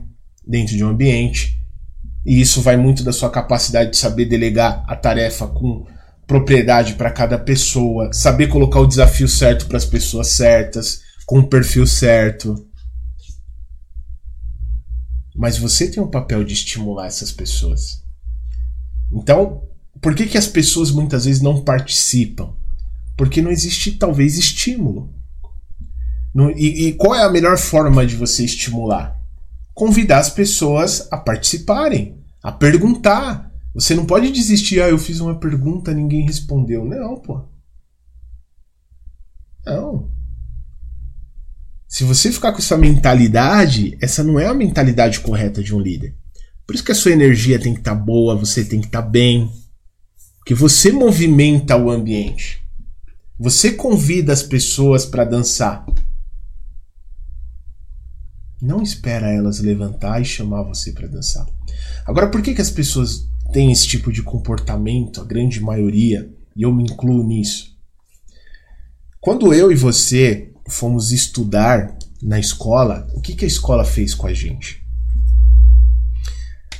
dentro 0.47 0.77
de 0.77 0.85
um 0.85 0.91
ambiente. 0.91 1.59
E 2.27 2.39
isso 2.39 2.61
vai 2.61 2.77
muito 2.77 3.03
da 3.03 3.15
sua 3.15 3.31
capacidade 3.31 3.93
de 3.93 3.97
saber 3.97 4.27
delegar 4.27 4.85
a 4.87 4.95
tarefa 4.95 5.47
com 5.47 5.87
propriedade 6.27 6.97
para 6.97 7.11
cada 7.11 7.39
pessoa, 7.39 8.13
saber 8.13 8.49
colocar 8.49 8.81
o 8.81 8.87
desafio 8.87 9.27
certo 9.27 9.65
para 9.65 9.79
as 9.79 9.87
pessoas 9.87 10.29
certas, 10.33 11.01
com 11.25 11.39
o 11.39 11.49
perfil 11.49 11.87
certo. 11.87 12.67
Mas 15.37 15.59
você 15.59 15.91
tem 15.91 16.03
um 16.03 16.11
papel 16.11 16.43
de 16.43 16.55
estimular 16.55 17.07
essas 17.07 17.31
pessoas. 17.31 18.03
Então, 19.13 19.63
por 20.01 20.15
que, 20.15 20.27
que 20.27 20.39
as 20.39 20.47
pessoas 20.47 20.91
muitas 20.91 21.27
vezes 21.27 21.43
não 21.43 21.63
participam? 21.63 22.55
Porque 23.17 23.43
não 23.43 23.51
existe, 23.51 23.93
talvez, 23.93 24.39
estímulo. 24.39 25.13
E, 26.57 26.89
e 26.89 26.93
qual 26.95 27.15
é 27.15 27.23
a 27.23 27.31
melhor 27.31 27.57
forma 27.59 28.07
de 28.07 28.17
você 28.17 28.45
estimular? 28.45 29.19
Convidar 29.75 30.19
as 30.19 30.31
pessoas 30.31 31.07
a 31.11 31.17
participarem, 31.17 32.19
a 32.43 32.51
perguntar. 32.51 33.53
Você 33.75 33.95
não 33.95 34.07
pode 34.07 34.31
desistir, 34.31 34.81
ah, 34.81 34.89
eu 34.89 34.99
fiz 34.99 35.21
uma 35.21 35.39
pergunta, 35.39 35.93
ninguém 35.93 36.25
respondeu. 36.25 36.85
Não, 36.85 37.17
pô. 37.21 37.43
Não. 39.67 40.16
Se 41.89 42.05
você 42.05 42.33
ficar 42.33 42.53
com 42.53 42.59
essa 42.59 42.77
mentalidade, 42.77 43.97
essa 44.01 44.25
não 44.25 44.41
é 44.41 44.47
a 44.47 44.55
mentalidade 44.55 45.21
correta 45.21 45.63
de 45.63 45.75
um 45.75 45.81
líder. 45.81 46.15
Por 46.67 46.75
isso 46.75 46.85
que 46.85 46.93
a 46.93 46.97
sua 46.97 47.13
energia 47.13 47.61
tem 47.61 47.73
que 47.73 47.81
estar 47.81 47.95
tá 47.95 48.01
boa, 48.01 48.35
você 48.35 48.65
tem 48.65 48.81
que 48.81 48.87
estar 48.87 49.03
tá 49.03 49.09
bem. 49.09 49.51
Porque 50.39 50.55
você 50.55 50.91
movimenta 50.91 51.77
o 51.77 51.91
ambiente. 51.91 52.63
Você 53.39 53.73
convida 53.73 54.33
as 54.33 54.43
pessoas 54.43 55.07
para 55.07 55.25
dançar. 55.25 55.87
Não 58.61 58.83
espera 58.83 59.31
elas 59.31 59.61
levantar 59.61 60.21
e 60.21 60.25
chamar 60.25 60.63
você 60.63 60.93
para 60.93 61.07
dançar. 61.07 61.47
Agora, 62.05 62.29
por 62.29 62.43
que, 62.43 62.55
que 62.55 62.63
as 62.63 62.71
pessoas 62.71 63.29
têm 63.53 63.71
esse 63.71 63.87
tipo 63.87 64.11
de 64.11 64.23
comportamento, 64.23 65.21
a 65.21 65.25
grande 65.25 65.61
maioria, 65.61 66.33
e 66.57 66.63
eu 66.63 66.73
me 66.73 66.83
incluo 66.83 67.23
nisso? 67.23 67.77
Quando 69.21 69.53
eu 69.53 69.71
e 69.71 69.75
você 69.75 70.53
fomos 70.69 71.13
estudar 71.13 71.97
na 72.23 72.39
escola, 72.39 73.07
o 73.15 73.21
que, 73.21 73.35
que 73.35 73.45
a 73.45 73.49
escola 73.49 73.85
fez 73.85 74.15
com 74.15 74.27
a 74.27 74.33
gente? 74.33 74.85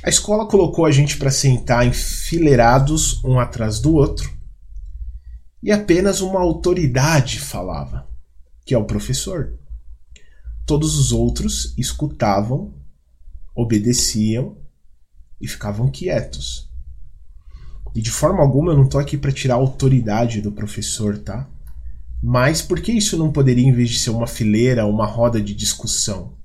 A 0.03 0.09
escola 0.09 0.47
colocou 0.47 0.85
a 0.85 0.91
gente 0.91 1.17
para 1.17 1.31
sentar 1.31 1.85
enfileirados 1.85 3.23
um 3.23 3.39
atrás 3.39 3.79
do 3.79 3.93
outro 3.93 4.31
e 5.61 5.71
apenas 5.71 6.21
uma 6.21 6.39
autoridade 6.39 7.39
falava, 7.39 8.07
que 8.65 8.73
é 8.73 8.77
o 8.77 8.85
professor. 8.85 9.57
Todos 10.65 10.97
os 10.97 11.11
outros 11.11 11.73
escutavam, 11.77 12.73
obedeciam 13.55 14.57
e 15.41 15.47
ficavam 15.47 15.89
quietos. 15.89 16.69
E 17.95 18.01
de 18.01 18.11
forma 18.11 18.41
alguma 18.41 18.71
eu 18.71 18.77
não 18.77 18.85
estou 18.85 19.01
aqui 19.01 19.17
para 19.17 19.31
tirar 19.31 19.55
a 19.55 19.57
autoridade 19.57 20.41
do 20.41 20.51
professor, 20.51 21.17
tá? 21.17 21.49
Mas 22.21 22.61
por 22.61 22.81
que 22.81 22.91
isso 22.91 23.17
não 23.17 23.31
poderia, 23.31 23.67
em 23.67 23.73
vez 23.73 23.89
de 23.89 23.99
ser 23.99 24.09
uma 24.09 24.27
fileira, 24.27 24.87
uma 24.87 25.05
roda 25.05 25.41
de 25.41 25.53
discussão? 25.53 26.35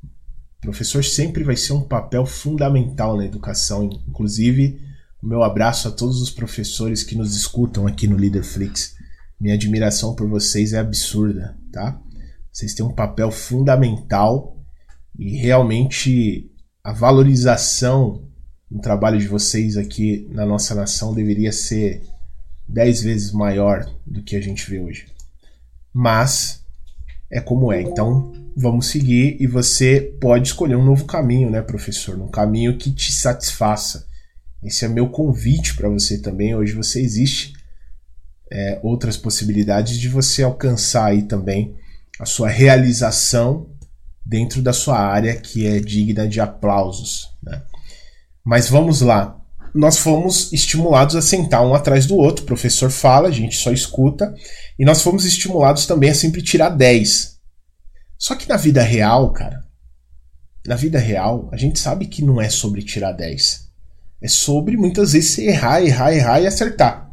O 0.58 0.61
professor 0.61 1.02
sempre 1.02 1.42
vai 1.42 1.56
ser 1.56 1.72
um 1.72 1.80
papel 1.80 2.26
fundamental 2.26 3.16
na 3.16 3.24
educação. 3.24 3.88
Inclusive, 4.06 4.80
o 5.22 5.26
meu 5.26 5.42
abraço 5.42 5.88
a 5.88 5.90
todos 5.90 6.20
os 6.20 6.30
professores 6.30 7.02
que 7.02 7.16
nos 7.16 7.35
escutam 7.35 7.87
aqui 7.87 8.06
no 8.06 8.16
Leaderflix. 8.16 8.94
Minha 9.40 9.54
admiração 9.54 10.14
por 10.14 10.28
vocês 10.28 10.72
é 10.72 10.78
absurda, 10.78 11.56
tá? 11.72 12.00
Vocês 12.52 12.74
têm 12.74 12.85
um 12.85 12.94
papel 12.94 13.30
fundamental 13.30 14.56
e 15.18 15.38
realmente 15.38 16.50
a 16.85 16.92
valorização 16.92 18.28
do 18.70 18.78
trabalho 18.80 19.18
de 19.18 19.26
vocês 19.26 19.76
aqui 19.76 20.28
na 20.30 20.46
nossa 20.46 20.74
nação 20.74 21.14
deveria 21.14 21.50
ser 21.50 22.02
dez 22.68 23.02
vezes 23.02 23.32
maior 23.32 23.85
do 24.06 24.22
que 24.22 24.37
a 24.37 24.40
gente 24.40 24.68
vê 24.68 24.78
hoje 24.78 25.12
mas 25.92 26.64
é 27.31 27.40
como 27.40 27.72
é. 27.72 27.83
Então 27.83 28.33
vamos 28.57 28.87
seguir 28.87 29.37
e 29.40 29.46
você 29.46 30.00
pode 30.20 30.48
escolher 30.48 30.76
um 30.76 30.85
novo 30.85 31.05
caminho, 31.05 31.50
né, 31.50 31.62
professor? 31.62 32.20
Um 32.20 32.28
caminho 32.28 32.76
que 32.76 32.92
te 32.92 33.12
satisfaça. 33.12 34.07
Esse 34.62 34.85
é 34.85 34.88
meu 34.88 35.09
convite 35.09 35.74
para 35.74 35.88
você 35.88 36.18
também. 36.18 36.55
Hoje 36.55 36.72
você 36.72 37.00
existe 37.00 37.55
é, 38.50 38.78
outras 38.83 39.16
possibilidades 39.16 39.98
de 39.98 40.09
você 40.09 40.42
alcançar 40.42 41.07
aí 41.07 41.22
também 41.22 41.76
a 42.20 42.26
sua 42.26 42.48
realização 42.48 43.68
dentro 44.24 44.62
da 44.62 44.72
sua 44.72 44.98
área 44.98 45.35
que 45.35 45.66
é 45.66 45.81
digna 45.81 46.28
de 46.28 46.40
aplausos. 46.40 47.28
Né? 47.42 47.62
Mas 48.44 48.68
vamos 48.68 49.00
lá 49.00 49.41
nós 49.74 49.98
fomos 49.98 50.52
estimulados 50.52 51.16
a 51.16 51.22
sentar 51.22 51.66
um 51.66 51.74
atrás 51.74 52.06
do 52.06 52.16
outro. 52.16 52.44
O 52.44 52.46
professor 52.46 52.90
fala, 52.90 53.28
a 53.28 53.32
gente 53.32 53.56
só 53.56 53.72
escuta. 53.72 54.35
E 54.78 54.85
nós 54.85 55.02
fomos 55.02 55.24
estimulados 55.24 55.87
também 55.87 56.11
a 56.11 56.14
sempre 56.14 56.42
tirar 56.42 56.70
10. 56.70 57.38
Só 58.18 58.35
que 58.35 58.48
na 58.48 58.56
vida 58.56 58.82
real, 58.82 59.32
cara, 59.32 59.64
na 60.66 60.76
vida 60.76 60.98
real, 60.98 61.48
a 61.52 61.56
gente 61.56 61.78
sabe 61.78 62.06
que 62.06 62.24
não 62.24 62.40
é 62.40 62.48
sobre 62.48 62.82
tirar 62.82 63.12
10. 63.12 63.68
É 64.20 64.28
sobre 64.28 64.76
muitas 64.76 65.12
vezes 65.12 65.38
errar, 65.38 65.82
errar, 65.82 66.14
errar 66.14 66.40
e 66.40 66.46
acertar. 66.46 67.11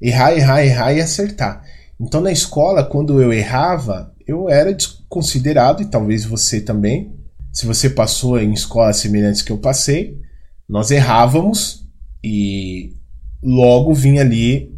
Errar, 0.00 0.32
errar, 0.32 0.64
errar 0.64 0.92
e 0.92 1.00
acertar. 1.00 1.64
Então 2.00 2.20
na 2.20 2.30
escola, 2.30 2.84
quando 2.84 3.20
eu 3.20 3.32
errava, 3.32 4.14
eu 4.26 4.48
era 4.48 4.72
desconsiderado, 4.72 5.82
e 5.82 5.86
talvez 5.86 6.24
você 6.24 6.60
também. 6.60 7.18
Se 7.52 7.66
você 7.66 7.88
passou 7.88 8.38
em 8.38 8.52
escolas 8.52 8.96
semelhantes 8.98 9.42
que 9.42 9.52
eu 9.52 9.58
passei, 9.58 10.20
nós 10.68 10.90
errávamos 10.90 11.83
e 12.26 12.96
logo 13.42 13.92
vinha 13.92 14.22
ali 14.22 14.74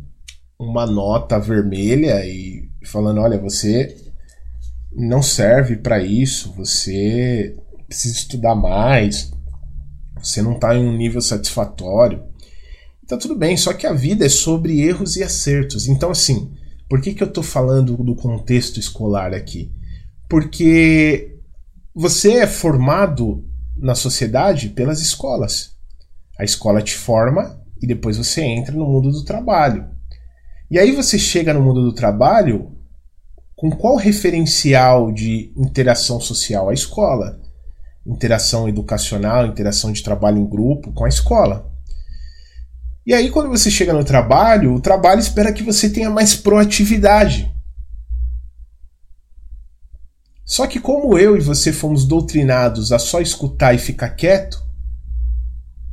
uma 0.58 0.84
nota 0.84 1.38
vermelha 1.38 2.26
e 2.26 2.68
falando: 2.84 3.20
olha, 3.20 3.38
você 3.38 3.96
não 4.92 5.22
serve 5.22 5.76
para 5.76 6.02
isso, 6.02 6.52
você 6.56 7.56
precisa 7.86 8.16
estudar 8.16 8.56
mais, 8.56 9.30
você 10.18 10.42
não 10.42 10.54
está 10.54 10.74
em 10.74 10.84
um 10.84 10.96
nível 10.96 11.20
satisfatório. 11.20 12.24
Tá 13.06 13.16
tudo 13.16 13.36
bem, 13.36 13.56
só 13.56 13.72
que 13.72 13.86
a 13.86 13.92
vida 13.92 14.26
é 14.26 14.28
sobre 14.28 14.80
erros 14.80 15.14
e 15.14 15.22
acertos. 15.22 15.86
Então, 15.86 16.10
assim, 16.10 16.50
por 16.88 17.00
que, 17.00 17.14
que 17.14 17.22
eu 17.22 17.28
estou 17.28 17.44
falando 17.44 17.96
do 17.96 18.16
contexto 18.16 18.80
escolar 18.80 19.32
aqui? 19.32 19.70
Porque 20.28 21.38
você 21.94 22.38
é 22.38 22.46
formado 22.48 23.44
na 23.76 23.94
sociedade 23.94 24.70
pelas 24.70 25.00
escolas. 25.00 25.75
A 26.38 26.44
escola 26.44 26.82
te 26.82 26.94
forma 26.94 27.60
e 27.80 27.86
depois 27.86 28.16
você 28.16 28.42
entra 28.42 28.74
no 28.74 28.86
mundo 28.86 29.10
do 29.10 29.24
trabalho. 29.24 29.88
E 30.70 30.78
aí 30.78 30.92
você 30.92 31.18
chega 31.18 31.54
no 31.54 31.62
mundo 31.62 31.82
do 31.82 31.94
trabalho 31.94 32.76
com 33.54 33.70
qual 33.70 33.96
referencial 33.96 35.10
de 35.10 35.52
interação 35.56 36.20
social? 36.20 36.68
A 36.68 36.74
escola. 36.74 37.40
Interação 38.06 38.68
educacional, 38.68 39.46
interação 39.46 39.90
de 39.90 40.02
trabalho 40.02 40.38
em 40.38 40.46
grupo 40.46 40.92
com 40.92 41.04
a 41.04 41.08
escola. 41.08 41.72
E 43.06 43.14
aí, 43.14 43.30
quando 43.30 43.48
você 43.48 43.70
chega 43.70 43.92
no 43.92 44.04
trabalho, 44.04 44.74
o 44.74 44.80
trabalho 44.80 45.20
espera 45.20 45.52
que 45.52 45.62
você 45.62 45.88
tenha 45.88 46.10
mais 46.10 46.34
proatividade. 46.34 47.52
Só 50.44 50.66
que, 50.66 50.80
como 50.80 51.16
eu 51.16 51.36
e 51.36 51.40
você 51.40 51.72
fomos 51.72 52.04
doutrinados 52.04 52.92
a 52.92 52.98
só 52.98 53.20
escutar 53.20 53.74
e 53.74 53.78
ficar 53.78 54.10
quieto, 54.10 54.65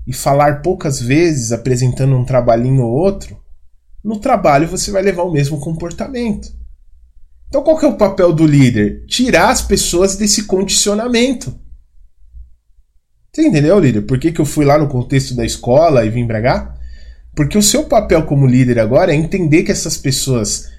e 0.05 0.13
falar 0.13 0.61
poucas 0.61 1.01
vezes 1.01 1.51
apresentando 1.51 2.15
um 2.15 2.25
trabalhinho 2.25 2.83
ou 2.83 2.91
outro, 2.91 3.41
no 4.03 4.19
trabalho 4.19 4.67
você 4.67 4.91
vai 4.91 5.01
levar 5.01 5.23
o 5.23 5.31
mesmo 5.31 5.59
comportamento. 5.59 6.51
Então 7.47 7.63
qual 7.63 7.77
que 7.77 7.85
é 7.85 7.87
o 7.87 7.97
papel 7.97 8.33
do 8.33 8.45
líder? 8.45 9.05
Tirar 9.05 9.49
as 9.49 9.61
pessoas 9.61 10.15
desse 10.15 10.45
condicionamento. 10.45 11.57
Você 13.31 13.47
entendeu, 13.47 13.79
líder? 13.79 14.01
Por 14.03 14.19
que, 14.19 14.31
que 14.31 14.41
eu 14.41 14.45
fui 14.45 14.65
lá 14.65 14.77
no 14.77 14.87
contexto 14.87 15.35
da 15.35 15.45
escola 15.45 16.05
e 16.05 16.09
vim 16.09 16.27
cá? 16.27 16.75
Porque 17.35 17.57
o 17.57 17.63
seu 17.63 17.85
papel 17.85 18.25
como 18.25 18.45
líder 18.45 18.79
agora 18.79 19.11
é 19.11 19.15
entender 19.15 19.63
que 19.63 19.71
essas 19.71 19.97
pessoas 19.97 20.71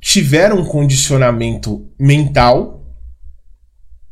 tiveram 0.00 0.58
um 0.58 0.64
condicionamento 0.64 1.88
mental, 1.98 2.84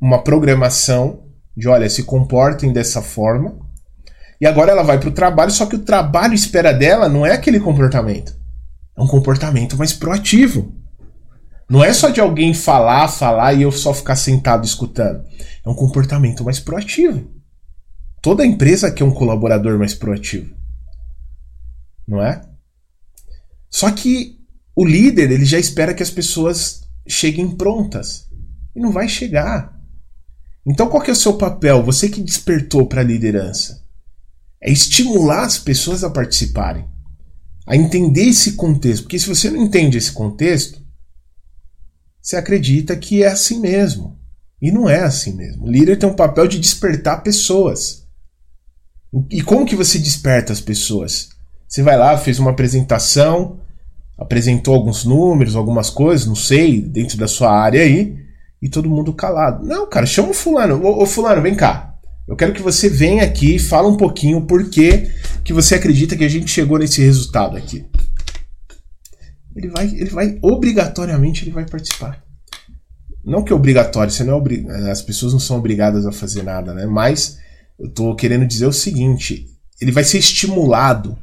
uma 0.01 0.23
programação 0.23 1.30
de 1.57 1.69
olha, 1.69 1.89
se 1.89 2.05
comportem 2.05 2.73
dessa 2.73 3.03
forma. 3.03 3.59
E 4.41 4.47
agora 4.47 4.73
ela 4.73 4.83
vai 4.83 4.99
para 4.99 5.09
o 5.09 5.13
trabalho, 5.13 5.51
só 5.51 5.67
que 5.67 5.77
o 5.77 5.85
trabalho 5.85 6.35
espera 6.35 6.73
dela 6.73 7.09
não 7.09 7.27
é 7.27 7.33
aquele 7.33 7.61
comportamento. 7.61 8.35
É 8.97 9.03
um 9.03 9.07
comportamento 9.07 9.77
mais 9.77 9.93
proativo. 9.93 10.75
Não 11.69 11.85
é 11.85 11.93
só 11.93 12.09
de 12.09 12.21
alguém 12.21 12.53
falar, 12.53 13.07
falar 13.09 13.55
e 13.55 13.63
eu 13.63 13.71
só 13.71 13.95
ficar 13.95 14.17
sentado 14.17 14.65
escutando. 14.65 15.25
É 15.65 15.69
um 15.69 15.75
comportamento 15.75 16.43
mais 16.43 16.59
proativo. 16.59 17.31
Toda 18.21 18.45
empresa 18.45 18.91
quer 18.91 19.05
um 19.05 19.13
colaborador 19.13 19.79
mais 19.79 19.95
proativo. 19.95 20.55
Não 22.07 22.21
é? 22.21 22.43
Só 23.71 23.91
que 23.91 24.41
o 24.75 24.85
líder, 24.85 25.31
ele 25.31 25.45
já 25.45 25.59
espera 25.59 25.95
que 25.95 26.03
as 26.03 26.11
pessoas 26.11 26.83
cheguem 27.07 27.57
prontas. 27.57 28.29
E 28.75 28.81
não 28.81 28.91
vai 28.91 29.09
chegar. 29.09 29.80
Então 30.67 30.89
qual 30.89 31.03
que 31.03 31.11
é 31.11 31.13
o 31.13 31.17
seu 31.17 31.35
papel? 31.35 31.83
Você 31.85 32.09
que 32.09 32.23
despertou 32.23 32.87
para 32.87 33.01
a 33.01 33.05
liderança. 33.05 33.83
É 34.63 34.71
estimular 34.71 35.45
as 35.45 35.59
pessoas 35.59 36.05
a 36.05 36.11
participarem. 36.11 36.87
A 37.67 37.77
entender 37.77 38.25
esse 38.25 38.53
contexto. 38.53 39.05
Porque 39.05 39.19
se 39.19 39.29
você 39.29 39.51
não 39.51 39.63
entende 39.63 39.97
esse 39.97 40.13
contexto, 40.13 40.81
você 42.21 42.37
acredita 42.37 42.97
que 42.97 43.23
é 43.23 43.29
assim 43.29 43.61
mesmo. 43.61 44.19
E 44.61 44.71
não 44.71 44.89
é 44.89 45.01
assim 45.01 45.35
mesmo. 45.35 45.65
O 45.65 45.71
líder 45.71 45.99
tem 45.99 46.09
um 46.09 46.15
papel 46.15 46.47
de 46.47 46.59
despertar 46.59 47.23
pessoas. 47.23 48.07
E 49.31 49.43
como 49.43 49.67
que 49.67 49.75
você 49.75 49.99
desperta 49.99 50.53
as 50.53 50.61
pessoas? 50.61 51.31
Você 51.67 51.83
vai 51.83 51.97
lá, 51.97 52.17
fez 52.19 52.39
uma 52.39 52.51
apresentação, 52.51 53.61
apresentou 54.19 54.75
alguns 54.75 55.05
números, 55.05 55.57
algumas 55.57 55.89
coisas, 55.89 56.27
não 56.27 56.35
sei, 56.35 56.81
dentro 56.81 57.17
da 57.17 57.27
sua 57.27 57.51
área 57.51 57.81
aí, 57.81 58.19
e 58.61 58.69
todo 58.69 58.91
mundo 58.91 59.13
calado. 59.13 59.67
Não, 59.67 59.89
cara, 59.89 60.07
chama 60.07 60.31
o 60.31 60.35
fulano. 60.35 60.83
Ô, 60.85 61.03
ô 61.03 61.07
fulano, 61.07 61.43
vem 61.43 61.55
cá. 61.55 61.95
Eu 62.29 62.37
quero 62.37 62.53
que 62.53 62.63
você 62.63 62.89
venha 62.89 63.25
aqui 63.25 63.57
e 63.57 63.59
fala 63.59 63.89
um 63.89 63.97
pouquinho 63.97 64.47
por 64.47 64.71
que, 64.71 65.11
você 65.53 65.75
acredita 65.75 66.17
que 66.17 66.25
a 66.25 66.29
gente 66.29 66.49
chegou 66.49 66.79
nesse 66.79 67.03
resultado 67.03 67.57
aqui. 67.57 67.85
Ele 69.57 69.69
vai, 69.69 69.87
ele 69.87 70.11
vai, 70.11 70.39
obrigatoriamente 70.41 71.43
ele 71.43 71.51
vai 71.51 71.67
participar. 71.67 72.23
Não 73.25 73.43
que 73.43 73.53
é 73.53 73.57
obrigatório, 73.57 74.13
você 74.13 74.23
não 74.23 74.35
é 74.35 74.37
obri... 74.37 74.65
as 74.91 75.03
pessoas 75.03 75.33
não 75.33 75.41
são 75.41 75.59
obrigadas 75.59 76.07
a 76.07 76.13
fazer 76.13 76.43
nada, 76.43 76.73
né? 76.73 76.87
Mas 76.87 77.39
eu 77.79 77.91
tô 77.91 78.15
querendo 78.15 78.47
dizer 78.47 78.67
o 78.67 78.73
seguinte, 78.73 79.47
ele 79.81 79.91
vai 79.91 80.05
ser 80.05 80.19
estimulado. 80.19 81.19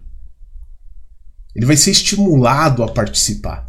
Ele 1.56 1.66
vai 1.66 1.78
ser 1.78 1.92
estimulado 1.92 2.84
a 2.84 2.92
participar. 2.92 3.66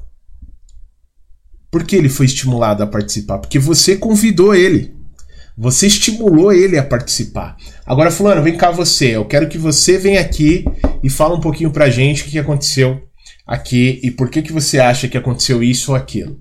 Por 1.71 1.85
que 1.85 1.97
ele 1.97 2.09
foi 2.09 2.27
estimulado 2.27 2.83
a 2.83 2.87
participar? 2.87 3.39
Porque 3.39 3.59
você 3.59 3.97
convidou 3.97 4.55
ele. 4.55 4.97
Você 5.57 5.89
estimulou 5.89 6.53
ele 6.53 6.79
a 6.79 6.85
participar. 6.85 7.57
Agora, 7.85 8.11
Fulano, 8.11 8.43
vem 8.43 8.57
cá 8.57 8.71
você. 8.71 9.17
Eu 9.17 9.25
quero 9.25 9.49
que 9.49 9.59
você 9.59 9.99
venha 9.99 10.21
aqui 10.21 10.65
e 11.03 11.11
fale 11.11 11.35
um 11.35 11.41
pouquinho 11.41 11.73
pra 11.73 11.91
gente 11.91 12.23
o 12.23 12.27
que 12.27 12.39
aconteceu 12.39 13.03
aqui 13.45 14.01
e 14.03 14.11
por 14.11 14.31
que, 14.31 14.41
que 14.41 14.53
você 14.53 14.79
acha 14.79 15.09
que 15.09 15.19
aconteceu 15.19 15.63
isso 15.63 15.91
ou 15.91 15.97
aquilo. 15.97 16.41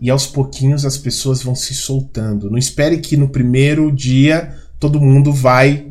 E 0.00 0.10
aos 0.10 0.26
pouquinhos 0.26 0.84
as 0.84 0.98
pessoas 0.98 1.42
vão 1.42 1.54
se 1.54 1.72
soltando. 1.72 2.50
Não 2.50 2.58
espere 2.58 2.98
que 2.98 3.16
no 3.16 3.28
primeiro 3.28 3.92
dia 3.92 4.56
todo 4.78 5.00
mundo 5.00 5.32
vai 5.32 5.86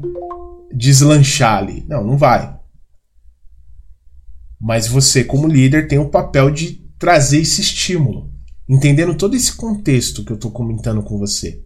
deslanchar 0.73 1.59
ali. 1.59 1.85
Não, 1.87 2.03
não 2.03 2.17
vai. 2.17 2.57
Mas 4.59 4.87
você, 4.87 5.23
como 5.23 5.47
líder, 5.47 5.87
tem 5.87 5.99
o 5.99 6.09
papel 6.09 6.51
de 6.51 6.83
trazer 6.99 7.39
esse 7.39 7.61
estímulo, 7.61 8.29
entendendo 8.67 9.15
todo 9.15 9.35
esse 9.35 9.53
contexto 9.53 10.23
que 10.23 10.33
eu 10.33 10.35
estou 10.35 10.51
comentando 10.51 11.01
com 11.01 11.17
você. 11.17 11.63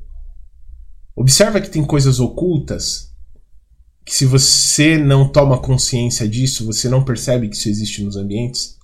Observa 1.15 1.60
que 1.60 1.69
tem 1.69 1.84
coisas 1.84 2.19
ocultas 2.19 3.12
que 4.06 4.13
se 4.13 4.26
você 4.26 4.98
não 4.98 5.28
toma 5.28 5.58
consciência 5.58 6.28
disso, 6.28 6.65
você 6.65 6.88
não 6.88 7.04
percebe 7.04 7.48
que 7.48 7.56
isso 7.56 7.69
existe 7.69 8.04
nos 8.04 8.15
ambientes, 8.15 8.78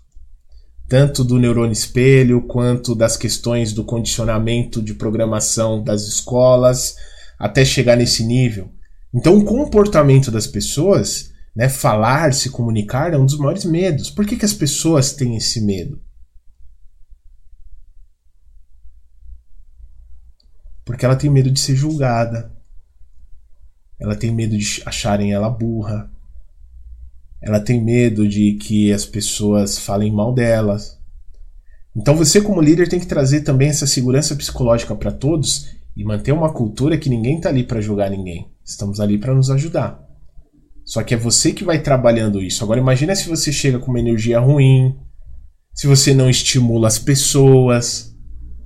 tanto 0.88 1.24
do 1.24 1.38
neurônio 1.38 1.74
espelho 1.74 2.42
quanto 2.42 2.96
das 2.96 3.16
questões 3.16 3.74
do 3.74 3.84
condicionamento 3.84 4.82
de 4.82 4.94
programação 4.94 5.84
das 5.84 6.04
escolas, 6.04 6.96
até 7.38 7.64
chegar 7.64 7.96
nesse 7.96 8.24
nível. 8.24 8.72
Então, 9.14 9.38
o 9.38 9.46
comportamento 9.46 10.32
das 10.32 10.48
pessoas, 10.48 11.32
né, 11.56 11.70
falar, 11.70 12.34
se 12.34 12.50
comunicar, 12.50 13.14
é 13.14 13.18
um 13.18 13.26
dos 13.26 13.38
maiores 13.38 13.66
medos. 13.66 14.10
Por 14.10 14.26
que, 14.26 14.36
que 14.36 14.46
as 14.46 14.54
pessoas 14.54 15.14
têm 15.14 15.36
esse 15.36 15.62
medo? 15.62 16.00
Porque 20.90 21.06
ela 21.06 21.16
tem 21.16 21.30
medo 21.30 21.52
de 21.52 21.60
ser 21.60 21.76
julgada. 21.76 22.52
Ela 24.02 24.16
tem 24.16 24.32
medo 24.32 24.58
de 24.58 24.82
acharem 24.88 25.32
ela 25.32 25.48
burra. 25.48 26.12
Ela 27.40 27.60
tem 27.60 27.80
medo 27.80 28.28
de 28.28 28.54
que 28.54 28.92
as 28.92 29.06
pessoas 29.06 29.78
falem 29.78 30.12
mal 30.12 30.34
delas. 30.34 31.00
Então 31.96 32.16
você 32.16 32.42
como 32.42 32.60
líder 32.60 32.90
tem 32.90 33.00
que 33.00 33.06
trazer 33.06 33.42
também 33.42 33.70
essa 33.70 33.86
segurança 33.86 34.36
psicológica 34.36 34.96
para 34.96 35.12
todos 35.12 35.68
e 35.96 36.04
manter 36.04 36.32
uma 36.32 36.52
cultura 36.52 36.98
que 36.98 37.08
ninguém 37.08 37.38
está 37.38 37.50
ali 37.50 37.64
para 37.64 37.80
julgar 37.80 38.10
ninguém. 38.10 38.52
Estamos 38.66 39.00
ali 39.00 39.20
para 39.20 39.36
nos 39.36 39.52
ajudar. 39.52 40.04
Só 40.84 41.04
que 41.04 41.14
é 41.14 41.18
você 41.18 41.54
que 41.54 41.64
vai 41.64 41.84
trabalhando 41.84 42.42
isso. 42.42 42.64
Agora 42.64 42.80
imagina 42.80 43.16
se 43.16 43.30
você 43.30 43.54
chega 43.54 43.78
com 43.78 43.92
uma 43.92 44.00
energia 44.00 44.40
ruim, 44.40 44.98
se 45.72 45.86
você 45.86 46.16
não 46.16 46.32
estimula 46.32 46.88
as 46.88 46.98
pessoas, 46.98 48.12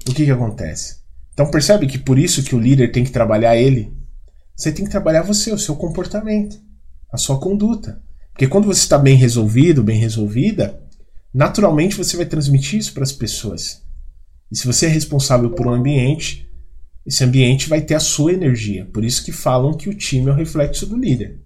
o 0.07 0.13
que 0.13 0.23
que 0.23 0.31
acontece? 0.31 1.02
Então 1.33 1.49
percebe 1.49 1.87
que 1.87 1.97
por 1.97 2.17
isso 2.17 2.43
que 2.43 2.55
o 2.55 2.59
líder 2.59 2.91
tem 2.91 3.03
que 3.03 3.11
trabalhar 3.11 3.57
ele. 3.57 3.93
Você 4.55 4.71
tem 4.71 4.85
que 4.85 4.91
trabalhar 4.91 5.23
você, 5.23 5.51
o 5.51 5.57
seu 5.57 5.75
comportamento, 5.75 6.61
a 7.11 7.17
sua 7.17 7.39
conduta. 7.39 8.01
Porque 8.31 8.47
quando 8.47 8.65
você 8.65 8.81
está 8.81 8.97
bem 8.97 9.15
resolvido, 9.15 9.83
bem 9.83 9.99
resolvida, 9.99 10.81
naturalmente 11.33 11.97
você 11.97 12.15
vai 12.15 12.25
transmitir 12.25 12.79
isso 12.79 12.93
para 12.93 13.03
as 13.03 13.11
pessoas. 13.11 13.83
E 14.51 14.57
se 14.57 14.67
você 14.67 14.85
é 14.85 14.89
responsável 14.89 15.49
por 15.51 15.65
um 15.65 15.73
ambiente, 15.73 16.47
esse 17.05 17.23
ambiente 17.23 17.67
vai 17.67 17.81
ter 17.81 17.95
a 17.95 17.99
sua 17.99 18.33
energia. 18.33 18.85
Por 18.93 19.03
isso 19.03 19.25
que 19.25 19.31
falam 19.31 19.75
que 19.75 19.89
o 19.89 19.95
time 19.95 20.29
é 20.29 20.31
o 20.31 20.35
reflexo 20.35 20.85
do 20.85 20.95
líder. 20.95 21.41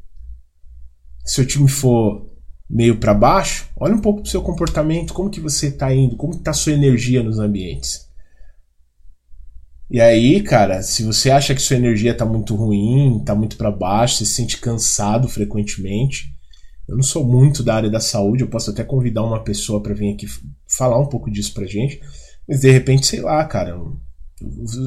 Se 1.26 1.42
o 1.42 1.46
time 1.46 1.68
for 1.68 2.30
meio 2.70 2.98
para 2.98 3.14
baixo, 3.14 3.70
olha 3.78 3.96
um 3.96 4.02
pouco 4.02 4.22
para 4.22 4.28
o 4.28 4.32
seu 4.32 4.42
comportamento, 4.42 5.14
como 5.14 5.30
que 5.30 5.40
você 5.40 5.68
está 5.68 5.94
indo, 5.94 6.18
como 6.18 6.34
está 6.34 6.52
a 6.52 6.54
sua 6.54 6.74
energia 6.74 7.24
nos 7.24 7.40
ambientes. 7.40 8.07
E 9.90 10.02
aí, 10.02 10.42
cara, 10.42 10.82
se 10.82 11.04
você 11.04 11.32
acha 11.32 11.56
que 11.56 11.62
sua 11.62 11.78
energia 11.78 12.14
tá 12.14 12.26
muito 12.26 12.56
ruim, 12.56 13.22
tá 13.26 13.34
muito 13.34 13.56
para 13.56 13.72
baixo, 13.72 14.18
você 14.18 14.26
se 14.26 14.34
sente 14.34 14.58
cansado 14.58 15.30
frequentemente, 15.30 16.34
eu 16.88 16.96
não 16.96 17.04
sou 17.04 17.26
muito 17.26 17.64
da 17.64 17.76
área 17.76 17.90
da 17.90 18.00
saúde, 18.00 18.44
eu 18.44 18.50
posso 18.50 18.72
até 18.72 18.84
convidar 18.84 19.24
uma 19.24 19.44
pessoa 19.44 19.82
para 19.82 19.94
vir 19.94 20.14
aqui 20.14 20.26
falar 20.68 21.00
um 21.00 21.08
pouco 21.08 21.32
disso 21.32 21.54
pra 21.54 21.66
gente, 21.66 22.02
mas 22.48 22.62
de 22.62 22.72
repente, 22.72 23.08
sei 23.08 23.22
lá, 23.22 23.44
cara, 23.46 23.72
eu, 23.72 23.98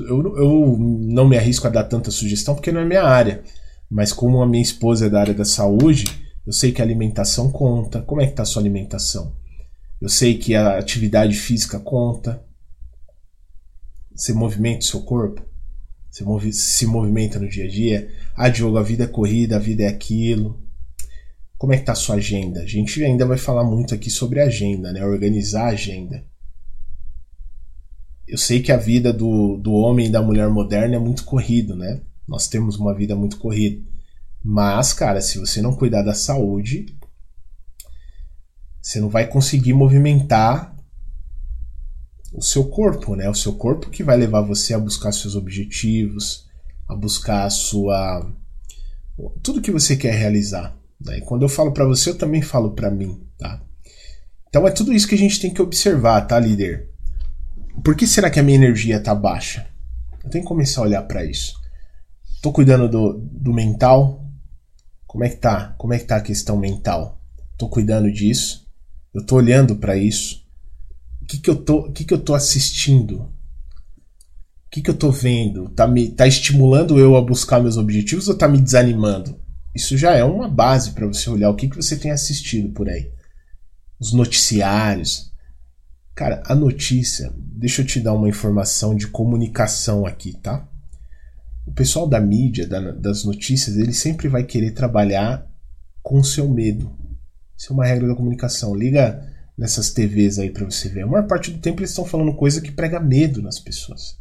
eu, 0.08 0.36
eu 0.36 0.76
não 0.78 1.28
me 1.28 1.36
arrisco 1.36 1.66
a 1.66 1.70
dar 1.70 1.84
tanta 1.84 2.10
sugestão 2.10 2.54
porque 2.54 2.72
não 2.72 2.80
é 2.80 2.84
minha 2.84 3.04
área. 3.04 3.42
Mas 3.90 4.12
como 4.12 4.40
a 4.40 4.46
minha 4.46 4.62
esposa 4.62 5.06
é 5.06 5.10
da 5.10 5.20
área 5.20 5.34
da 5.34 5.44
saúde, 5.44 6.04
eu 6.46 6.52
sei 6.52 6.70
que 6.72 6.80
a 6.80 6.84
alimentação 6.84 7.50
conta. 7.50 8.00
Como 8.02 8.20
é 8.20 8.26
que 8.26 8.34
tá 8.34 8.42
a 8.42 8.46
sua 8.46 8.62
alimentação? 8.62 9.34
Eu 10.00 10.08
sei 10.08 10.38
que 10.38 10.54
a 10.54 10.78
atividade 10.78 11.34
física 11.34 11.78
conta. 11.80 12.42
Você 14.20 14.34
movimenta 14.34 14.80
o 14.80 14.84
seu 14.86 15.00
corpo? 15.00 15.42
Você 16.10 16.52
se 16.52 16.84
movimenta 16.84 17.38
no 17.38 17.48
dia 17.48 17.64
a 17.64 17.68
dia? 17.68 18.12
Ah, 18.36 18.50
Diogo, 18.50 18.76
a 18.76 18.82
vida 18.82 19.04
é 19.04 19.06
corrida, 19.06 19.56
a 19.56 19.58
vida 19.58 19.84
é 19.84 19.86
aquilo. 19.86 20.60
Como 21.56 21.72
é 21.72 21.78
que 21.78 21.86
tá 21.86 21.92
a 21.92 21.94
sua 21.96 22.16
agenda? 22.16 22.60
A 22.60 22.66
gente 22.66 23.02
ainda 23.02 23.24
vai 23.24 23.38
falar 23.38 23.64
muito 23.64 23.94
aqui 23.94 24.10
sobre 24.10 24.38
agenda, 24.38 24.92
né? 24.92 25.02
Organizar 25.06 25.68
a 25.68 25.70
agenda. 25.70 26.22
Eu 28.28 28.36
sei 28.36 28.60
que 28.60 28.70
a 28.70 28.76
vida 28.76 29.10
do, 29.10 29.56
do 29.56 29.72
homem 29.72 30.08
e 30.08 30.12
da 30.12 30.20
mulher 30.20 30.50
moderna 30.50 30.96
é 30.96 30.98
muito 30.98 31.24
corrido, 31.24 31.74
né? 31.74 32.02
Nós 32.28 32.46
temos 32.46 32.76
uma 32.76 32.94
vida 32.94 33.16
muito 33.16 33.38
corrida. 33.38 33.82
Mas, 34.44 34.92
cara, 34.92 35.22
se 35.22 35.38
você 35.38 35.62
não 35.62 35.74
cuidar 35.74 36.02
da 36.02 36.12
saúde, 36.12 36.94
você 38.82 39.00
não 39.00 39.08
vai 39.08 39.26
conseguir 39.26 39.72
movimentar 39.72 40.69
o 42.32 42.42
seu 42.42 42.64
corpo, 42.64 43.16
né? 43.16 43.28
O 43.28 43.34
seu 43.34 43.54
corpo 43.54 43.90
que 43.90 44.02
vai 44.02 44.16
levar 44.16 44.42
você 44.42 44.74
a 44.74 44.78
buscar 44.78 45.12
seus 45.12 45.34
objetivos, 45.34 46.48
a 46.88 46.94
buscar 46.94 47.44
a 47.44 47.50
sua 47.50 48.30
tudo 49.42 49.60
que 49.60 49.70
você 49.70 49.96
quer 49.96 50.14
realizar. 50.14 50.76
Né? 51.00 51.18
E 51.18 51.20
quando 51.20 51.42
eu 51.42 51.48
falo 51.48 51.72
para 51.72 51.84
você, 51.84 52.10
eu 52.10 52.18
também 52.18 52.42
falo 52.42 52.72
para 52.72 52.90
mim, 52.90 53.22
tá? 53.38 53.60
Então 54.48 54.66
é 54.66 54.70
tudo 54.70 54.92
isso 54.92 55.06
que 55.06 55.14
a 55.14 55.18
gente 55.18 55.40
tem 55.40 55.52
que 55.52 55.62
observar, 55.62 56.22
tá, 56.22 56.38
líder? 56.38 56.88
Por 57.84 57.94
que 57.94 58.06
será 58.06 58.30
que 58.30 58.40
a 58.40 58.42
minha 58.42 58.56
energia 58.56 59.00
tá 59.00 59.14
baixa? 59.14 59.66
Eu 60.24 60.30
tenho 60.30 60.44
que 60.44 60.48
começar 60.48 60.80
a 60.80 60.84
olhar 60.84 61.02
para 61.02 61.24
isso. 61.24 61.54
Tô 62.42 62.52
cuidando 62.52 62.88
do, 62.88 63.18
do 63.18 63.52
mental. 63.52 64.24
Como 65.06 65.24
é 65.24 65.28
que 65.28 65.36
tá? 65.36 65.74
Como 65.78 65.92
é 65.94 65.98
que 65.98 66.04
tá 66.04 66.16
a 66.16 66.22
questão 66.22 66.56
mental? 66.56 67.20
Tô 67.56 67.68
cuidando 67.68 68.10
disso. 68.10 68.66
Eu 69.14 69.24
tô 69.24 69.36
olhando 69.36 69.76
para 69.76 69.96
isso. 69.96 70.39
Que 71.30 71.38
que 71.38 71.48
eu 71.48 71.54
tô, 71.54 71.92
que 71.92 72.04
que 72.04 72.12
eu 72.12 72.18
tô 72.18 72.34
assistindo? 72.34 73.20
O 73.20 74.70
que 74.70 74.82
que 74.82 74.90
eu 74.90 74.96
tô 74.96 75.12
vendo? 75.12 75.68
Tá 75.68 75.86
me 75.86 76.08
tá 76.08 76.26
estimulando 76.26 76.98
eu 76.98 77.16
a 77.16 77.22
buscar 77.22 77.60
meus 77.60 77.76
objetivos 77.76 78.26
ou 78.26 78.36
tá 78.36 78.48
me 78.48 78.60
desanimando? 78.60 79.40
Isso 79.72 79.96
já 79.96 80.12
é 80.12 80.24
uma 80.24 80.48
base 80.48 80.90
para 80.90 81.06
você 81.06 81.30
olhar 81.30 81.48
o 81.50 81.54
que 81.54 81.68
que 81.68 81.76
você 81.76 81.96
tem 81.96 82.10
assistido 82.10 82.70
por 82.70 82.88
aí. 82.88 83.12
Os 84.00 84.12
noticiários. 84.12 85.32
Cara, 86.16 86.42
a 86.46 86.54
notícia, 86.56 87.32
deixa 87.36 87.82
eu 87.82 87.86
te 87.86 88.00
dar 88.00 88.14
uma 88.14 88.28
informação 88.28 88.96
de 88.96 89.06
comunicação 89.06 90.04
aqui, 90.04 90.36
tá? 90.36 90.68
o 91.70 91.72
pessoal 91.72 92.08
da 92.08 92.20
mídia, 92.20 92.66
da, 92.66 92.90
das 92.90 93.22
notícias, 93.22 93.76
ele 93.76 93.92
sempre 93.92 94.26
vai 94.26 94.42
querer 94.42 94.72
trabalhar 94.72 95.48
com 96.02 96.18
o 96.18 96.24
seu 96.24 96.48
medo. 96.48 96.92
Isso 97.56 97.72
é 97.72 97.74
uma 97.74 97.86
regra 97.86 98.08
da 98.08 98.16
comunicação. 98.16 98.74
Liga 98.74 99.29
nessas 99.60 99.90
TVs 99.90 100.38
aí 100.38 100.48
para 100.48 100.64
você 100.64 100.88
ver. 100.88 101.02
A 101.02 101.06
maior 101.06 101.26
parte 101.26 101.50
do 101.50 101.58
tempo 101.58 101.80
eles 101.80 101.90
estão 101.90 102.06
falando 102.06 102.34
coisa 102.34 102.62
que 102.62 102.72
prega 102.72 102.98
medo 102.98 103.42
nas 103.42 103.60
pessoas. 103.60 104.18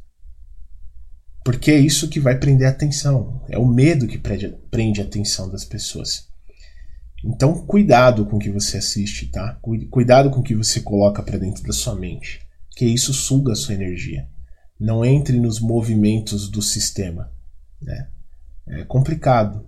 Porque 1.45 1.71
é 1.71 1.79
isso 1.79 2.09
que 2.09 2.19
vai 2.19 2.37
prender 2.37 2.67
a 2.67 2.71
atenção. 2.71 3.41
É 3.47 3.57
o 3.57 3.65
medo 3.65 4.05
que 4.05 4.17
prende, 4.17 4.99
a 4.99 5.03
atenção 5.05 5.49
das 5.49 5.63
pessoas. 5.63 6.27
Então, 7.23 7.65
cuidado 7.65 8.25
com 8.25 8.35
o 8.35 8.39
que 8.39 8.49
você 8.49 8.77
assiste, 8.77 9.27
tá? 9.27 9.57
Cuidado 9.89 10.29
com 10.29 10.41
o 10.41 10.43
que 10.43 10.53
você 10.53 10.81
coloca 10.81 11.23
para 11.23 11.37
dentro 11.37 11.63
da 11.63 11.71
sua 11.71 11.95
mente, 11.95 12.41
que 12.71 12.85
isso 12.85 13.13
suga 13.13 13.53
a 13.53 13.55
sua 13.55 13.75
energia. 13.75 14.27
Não 14.77 15.05
entre 15.05 15.39
nos 15.39 15.61
movimentos 15.61 16.49
do 16.49 16.61
sistema. 16.61 17.31
Né? 17.81 18.09
É 18.67 18.83
complicado. 18.83 19.65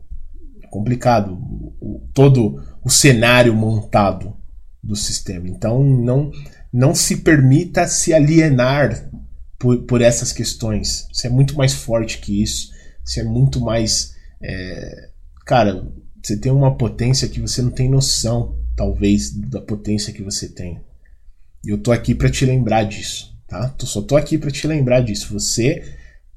É 0.61 0.67
complicado 0.67 1.33
o, 1.79 2.09
todo 2.13 2.61
o 2.83 2.89
cenário 2.89 3.53
montado 3.55 4.40
do 4.83 4.95
sistema. 4.95 5.47
Então 5.47 5.83
não, 5.83 6.31
não 6.71 6.95
se 6.95 7.17
permita 7.17 7.87
se 7.87 8.13
alienar 8.13 9.09
por, 9.57 9.83
por 9.83 10.01
essas 10.01 10.31
questões. 10.31 11.07
Você 11.11 11.27
é 11.27 11.29
muito 11.29 11.55
mais 11.55 11.73
forte 11.73 12.19
que 12.19 12.41
isso. 12.41 12.71
Você 13.03 13.21
é 13.21 13.23
muito 13.23 13.59
mais. 13.59 14.15
É, 14.41 15.09
cara, 15.45 15.87
você 16.21 16.37
tem 16.37 16.51
uma 16.51 16.75
potência 16.75 17.27
que 17.27 17.39
você 17.39 17.61
não 17.61 17.71
tem 17.71 17.89
noção, 17.89 18.57
talvez, 18.75 19.31
da 19.31 19.61
potência 19.61 20.13
que 20.13 20.23
você 20.23 20.47
tem. 20.47 20.79
E 21.65 21.69
eu 21.69 21.77
tô 21.77 21.91
aqui 21.91 22.15
para 22.15 22.29
te 22.29 22.45
lembrar 22.45 22.83
disso 22.83 23.31
tá? 23.51 23.75
Só 23.81 24.01
tô 24.01 24.15
aqui 24.15 24.37
para 24.37 24.49
te 24.49 24.65
lembrar 24.65 25.01
disso. 25.01 25.33
Você 25.33 25.83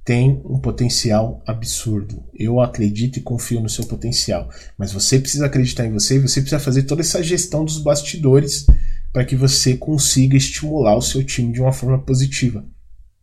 tem 0.05 0.43
um 0.45 0.59
potencial 0.59 1.43
absurdo. 1.47 2.23
Eu 2.35 2.61
acredito 2.61 3.19
e 3.19 3.23
confio 3.23 3.61
no 3.61 3.69
seu 3.69 3.87
potencial, 3.87 4.51
mas 4.77 4.93
você 4.93 5.19
precisa 5.19 5.47
acreditar 5.47 5.87
em 5.87 5.93
você 5.93 6.17
e 6.17 6.21
você 6.21 6.41
precisa 6.41 6.61
fazer 6.61 6.83
toda 6.83 7.01
essa 7.01 7.23
gestão 7.23 7.65
dos 7.65 7.79
bastidores 7.79 8.67
para 9.13 9.25
que 9.25 9.35
você 9.35 9.77
consiga 9.77 10.37
estimular 10.37 10.97
o 10.97 11.03
seu 11.03 11.25
time 11.25 11.53
de 11.53 11.61
uma 11.61 11.73
forma 11.73 11.99
positiva, 11.99 12.65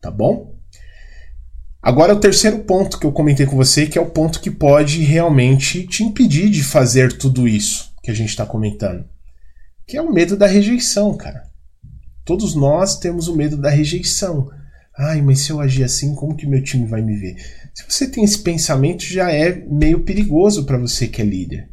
tá 0.02 0.10
bom? 0.10 0.56
Agora 1.82 2.14
o 2.14 2.20
terceiro 2.20 2.60
ponto 2.60 3.00
que 3.00 3.06
eu 3.06 3.12
comentei 3.12 3.46
com 3.46 3.56
você, 3.56 3.86
que 3.86 3.98
é 3.98 4.02
o 4.02 4.10
ponto 4.10 4.40
que 4.40 4.50
pode 4.50 5.02
realmente 5.02 5.86
te 5.86 6.04
impedir 6.04 6.50
de 6.50 6.64
fazer 6.64 7.18
tudo 7.18 7.48
isso 7.48 7.92
que 8.04 8.10
a 8.10 8.14
gente 8.14 8.30
está 8.30 8.46
comentando, 8.46 9.04
que 9.86 9.98
é 9.98 10.02
o 10.02 10.12
medo 10.12 10.38
da 10.38 10.48
rejeição, 10.48 11.16
cara. 11.16 11.44
Todos 12.24 12.56
nós 12.56 12.98
temos 12.98 13.28
o 13.28 13.36
medo 13.36 13.58
da 13.58 13.70
rejeição. 13.70 14.50
Ai, 14.98 15.22
mas 15.22 15.40
se 15.40 15.52
eu 15.52 15.60
agir 15.60 15.84
assim, 15.84 16.14
como 16.16 16.36
que 16.36 16.46
meu 16.46 16.62
time 16.62 16.86
vai 16.86 17.02
me 17.02 17.16
ver? 17.16 17.36
Se 17.74 17.84
você 17.88 18.08
tem 18.08 18.24
esse 18.24 18.40
pensamento, 18.40 19.04
já 19.04 19.32
é 19.32 19.64
meio 19.70 20.02
perigoso 20.02 20.66
para 20.66 20.78
você 20.78 21.08
que 21.08 21.22
é 21.22 21.26
líder. 21.26 21.70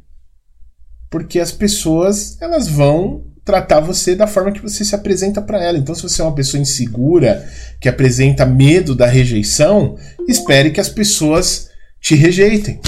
Porque 1.11 1.41
as 1.41 1.51
pessoas, 1.51 2.41
elas 2.41 2.69
vão 2.69 3.25
tratar 3.45 3.81
você 3.81 4.15
da 4.15 4.27
forma 4.27 4.53
que 4.53 4.61
você 4.61 4.85
se 4.85 4.95
apresenta 4.95 5.41
para 5.41 5.63
ela. 5.63 5.79
Então, 5.79 5.95
se 5.95 6.03
você 6.03 6.21
é 6.21 6.25
uma 6.25 6.35
pessoa 6.35 6.61
insegura, 6.61 7.49
que 7.81 7.89
apresenta 7.89 8.45
medo 8.45 8.95
da 8.95 9.07
rejeição, 9.07 9.97
espere 10.29 10.71
que 10.71 10.81
as 10.81 10.89
pessoas 10.89 11.71
te 12.01 12.15
rejeitem. 12.15 12.79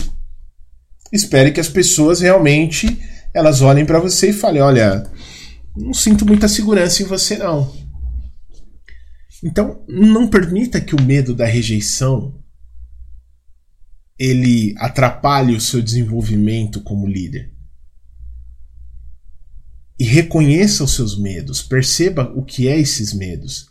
Espere 1.10 1.50
que 1.50 1.60
as 1.60 1.68
pessoas 1.68 2.20
realmente 2.20 3.00
elas 3.32 3.62
olhem 3.62 3.86
para 3.86 3.98
você 3.98 4.30
e 4.30 4.32
falem: 4.34 4.62
"Olha, 4.62 5.06
não 5.76 5.94
sinto 5.94 6.26
muita 6.26 6.46
segurança 6.46 7.02
em 7.02 7.06
você, 7.06 7.36
não. 7.38 7.72
Então, 9.42 9.84
não 9.88 10.28
permita 10.28 10.80
que 10.80 10.94
o 10.94 11.02
medo 11.02 11.34
da 11.34 11.46
rejeição 11.46 12.40
ele 14.18 14.74
atrapalhe 14.76 15.56
o 15.56 15.60
seu 15.60 15.80
desenvolvimento 15.80 16.82
como 16.82 17.06
líder. 17.06 17.50
E 19.98 20.04
reconheça 20.04 20.84
os 20.84 20.94
seus 20.94 21.18
medos, 21.18 21.62
perceba 21.62 22.30
o 22.36 22.44
que 22.44 22.68
é 22.68 22.78
esses 22.78 23.14
medos. 23.14 23.70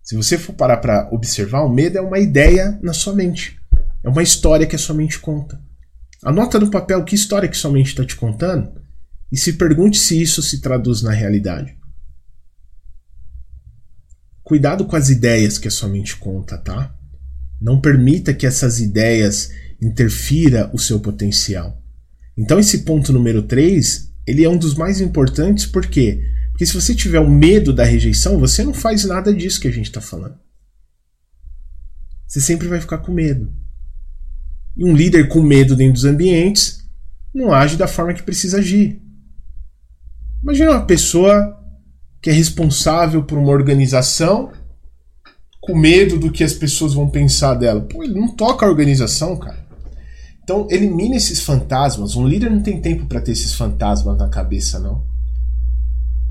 Se 0.00 0.14
você 0.14 0.38
for 0.38 0.52
parar 0.52 0.76
para 0.76 1.08
observar, 1.12 1.64
o 1.64 1.68
medo 1.68 1.98
é 1.98 2.00
uma 2.00 2.20
ideia 2.20 2.78
na 2.80 2.92
sua 2.92 3.14
mente. 3.14 3.58
É 4.04 4.08
uma 4.08 4.22
história 4.22 4.66
que 4.66 4.76
a 4.76 4.78
sua 4.78 4.94
mente 4.94 5.18
conta. 5.18 5.60
Anota 6.22 6.58
no 6.60 6.70
papel 6.70 7.04
que 7.04 7.14
história 7.16 7.48
que 7.48 7.56
sua 7.56 7.72
mente 7.72 7.88
está 7.88 8.04
te 8.04 8.14
contando 8.14 8.72
e 9.30 9.36
se 9.36 9.54
pergunte 9.54 9.98
se 9.98 10.20
isso 10.20 10.40
se 10.42 10.60
traduz 10.60 11.02
na 11.02 11.10
realidade. 11.10 11.76
Cuidado 14.50 14.84
com 14.84 14.96
as 14.96 15.10
ideias 15.10 15.58
que 15.58 15.68
a 15.68 15.70
sua 15.70 15.88
mente 15.88 16.16
conta, 16.16 16.58
tá? 16.58 16.92
Não 17.60 17.80
permita 17.80 18.34
que 18.34 18.44
essas 18.44 18.80
ideias 18.80 19.52
interfira 19.80 20.68
o 20.74 20.78
seu 20.78 20.98
potencial. 20.98 21.80
Então 22.36 22.58
esse 22.58 22.78
ponto 22.78 23.12
número 23.12 23.44
3, 23.44 24.12
ele 24.26 24.42
é 24.42 24.50
um 24.50 24.58
dos 24.58 24.74
mais 24.74 25.00
importantes, 25.00 25.66
por 25.66 25.86
quê? 25.86 26.28
Porque 26.48 26.66
se 26.66 26.74
você 26.74 26.92
tiver 26.96 27.20
o 27.20 27.30
medo 27.30 27.72
da 27.72 27.84
rejeição, 27.84 28.40
você 28.40 28.64
não 28.64 28.74
faz 28.74 29.04
nada 29.04 29.32
disso 29.32 29.60
que 29.60 29.68
a 29.68 29.72
gente 29.72 29.86
está 29.86 30.00
falando. 30.00 30.36
Você 32.26 32.40
sempre 32.40 32.66
vai 32.66 32.80
ficar 32.80 32.98
com 32.98 33.12
medo. 33.12 33.54
E 34.76 34.84
um 34.84 34.96
líder 34.96 35.28
com 35.28 35.44
medo 35.44 35.76
dentro 35.76 35.92
dos 35.92 36.04
ambientes 36.04 36.84
não 37.32 37.52
age 37.52 37.76
da 37.76 37.86
forma 37.86 38.14
que 38.14 38.24
precisa 38.24 38.58
agir. 38.58 39.00
Imagina 40.42 40.72
uma 40.72 40.86
pessoa 40.86 41.59
que 42.20 42.30
é 42.30 42.32
responsável 42.32 43.24
por 43.24 43.38
uma 43.38 43.52
organização 43.52 44.52
com 45.60 45.76
medo 45.76 46.18
do 46.18 46.30
que 46.30 46.42
as 46.42 46.52
pessoas 46.52 46.94
vão 46.94 47.08
pensar 47.08 47.54
dela. 47.54 47.80
Pô, 47.80 48.02
ele 48.02 48.18
não 48.18 48.28
toca 48.28 48.64
a 48.64 48.68
organização, 48.68 49.36
cara. 49.36 49.60
Então, 50.42 50.66
elimine 50.70 51.16
esses 51.16 51.40
fantasmas. 51.42 52.16
Um 52.16 52.26
líder 52.26 52.50
não 52.50 52.62
tem 52.62 52.80
tempo 52.80 53.06
para 53.06 53.20
ter 53.20 53.32
esses 53.32 53.54
fantasmas 53.54 54.18
na 54.18 54.28
cabeça, 54.28 54.78
não. 54.78 55.04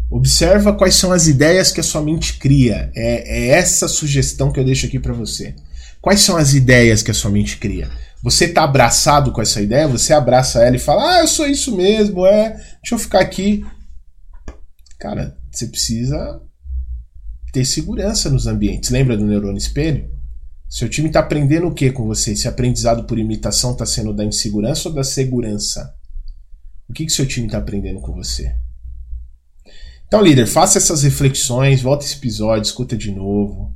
Observa 0.10 0.74
quais 0.74 0.96
são 0.96 1.12
as 1.12 1.28
ideias 1.28 1.72
que 1.72 1.80
a 1.80 1.84
sua 1.84 2.02
mente 2.02 2.38
cria. 2.40 2.92
É, 2.96 3.48
é 3.48 3.48
essa 3.50 3.88
sugestão 3.88 4.52
que 4.52 4.60
eu 4.60 4.66
deixo 4.66 4.88
aqui 4.88 5.00
para 5.00 5.14
você. 5.14 5.56
Quais 6.02 6.22
são 6.22 6.36
as 6.36 6.54
ideias 6.54 7.04
que 7.04 7.12
a 7.12 7.14
sua 7.14 7.30
mente 7.30 7.58
cria? 7.58 7.90
Você 8.24 8.48
tá 8.48 8.64
abraçado 8.64 9.32
com 9.32 9.42
essa 9.42 9.62
ideia? 9.62 9.88
Você 9.88 10.12
abraça 10.12 10.64
ela 10.64 10.76
e 10.76 10.80
fala: 10.80 11.18
Ah, 11.18 11.20
eu 11.20 11.28
sou 11.28 11.48
isso 11.48 11.76
mesmo, 11.76 12.26
é. 12.26 12.50
Deixa 12.82 12.96
eu 12.96 13.00
ficar 13.00 13.20
aqui 13.20 13.64
Cara, 15.00 15.38
você 15.60 15.68
precisa 15.68 16.42
ter 17.52 17.66
segurança 17.66 18.30
nos 18.30 18.48
ambientes. 18.48 18.90
Lembra 18.90 19.18
do 19.18 19.26
neurônio 19.26 19.58
espelho? 19.58 20.10
Seu 20.70 20.88
time 20.88 21.08
está 21.08 21.20
aprendendo 21.20 21.68
o 21.68 21.74
que 21.74 21.92
com 21.92 22.06
você? 22.06 22.32
Esse 22.32 22.48
aprendizado 22.48 23.06
por 23.06 23.18
imitação 23.18 23.74
está 23.74 23.86
sendo 23.86 24.14
da 24.14 24.24
insegurança 24.24 24.88
ou 24.88 24.96
da 24.96 25.04
segurança? 25.04 25.94
O 26.88 26.94
que, 26.94 27.06
que 27.06 27.12
seu 27.12 27.26
time 27.26 27.48
está 27.48 27.58
aprendendo 27.58 28.00
com 28.00 28.14
você? 28.14 28.56
Então, 30.08 30.22
líder, 30.22 30.48
faça 30.48 30.78
essas 30.78 31.04
reflexões, 31.04 31.82
volta 31.82 32.06
esse 32.06 32.16
episódio, 32.16 32.64
escuta 32.64 32.96
de 32.96 33.12
novo. 33.12 33.74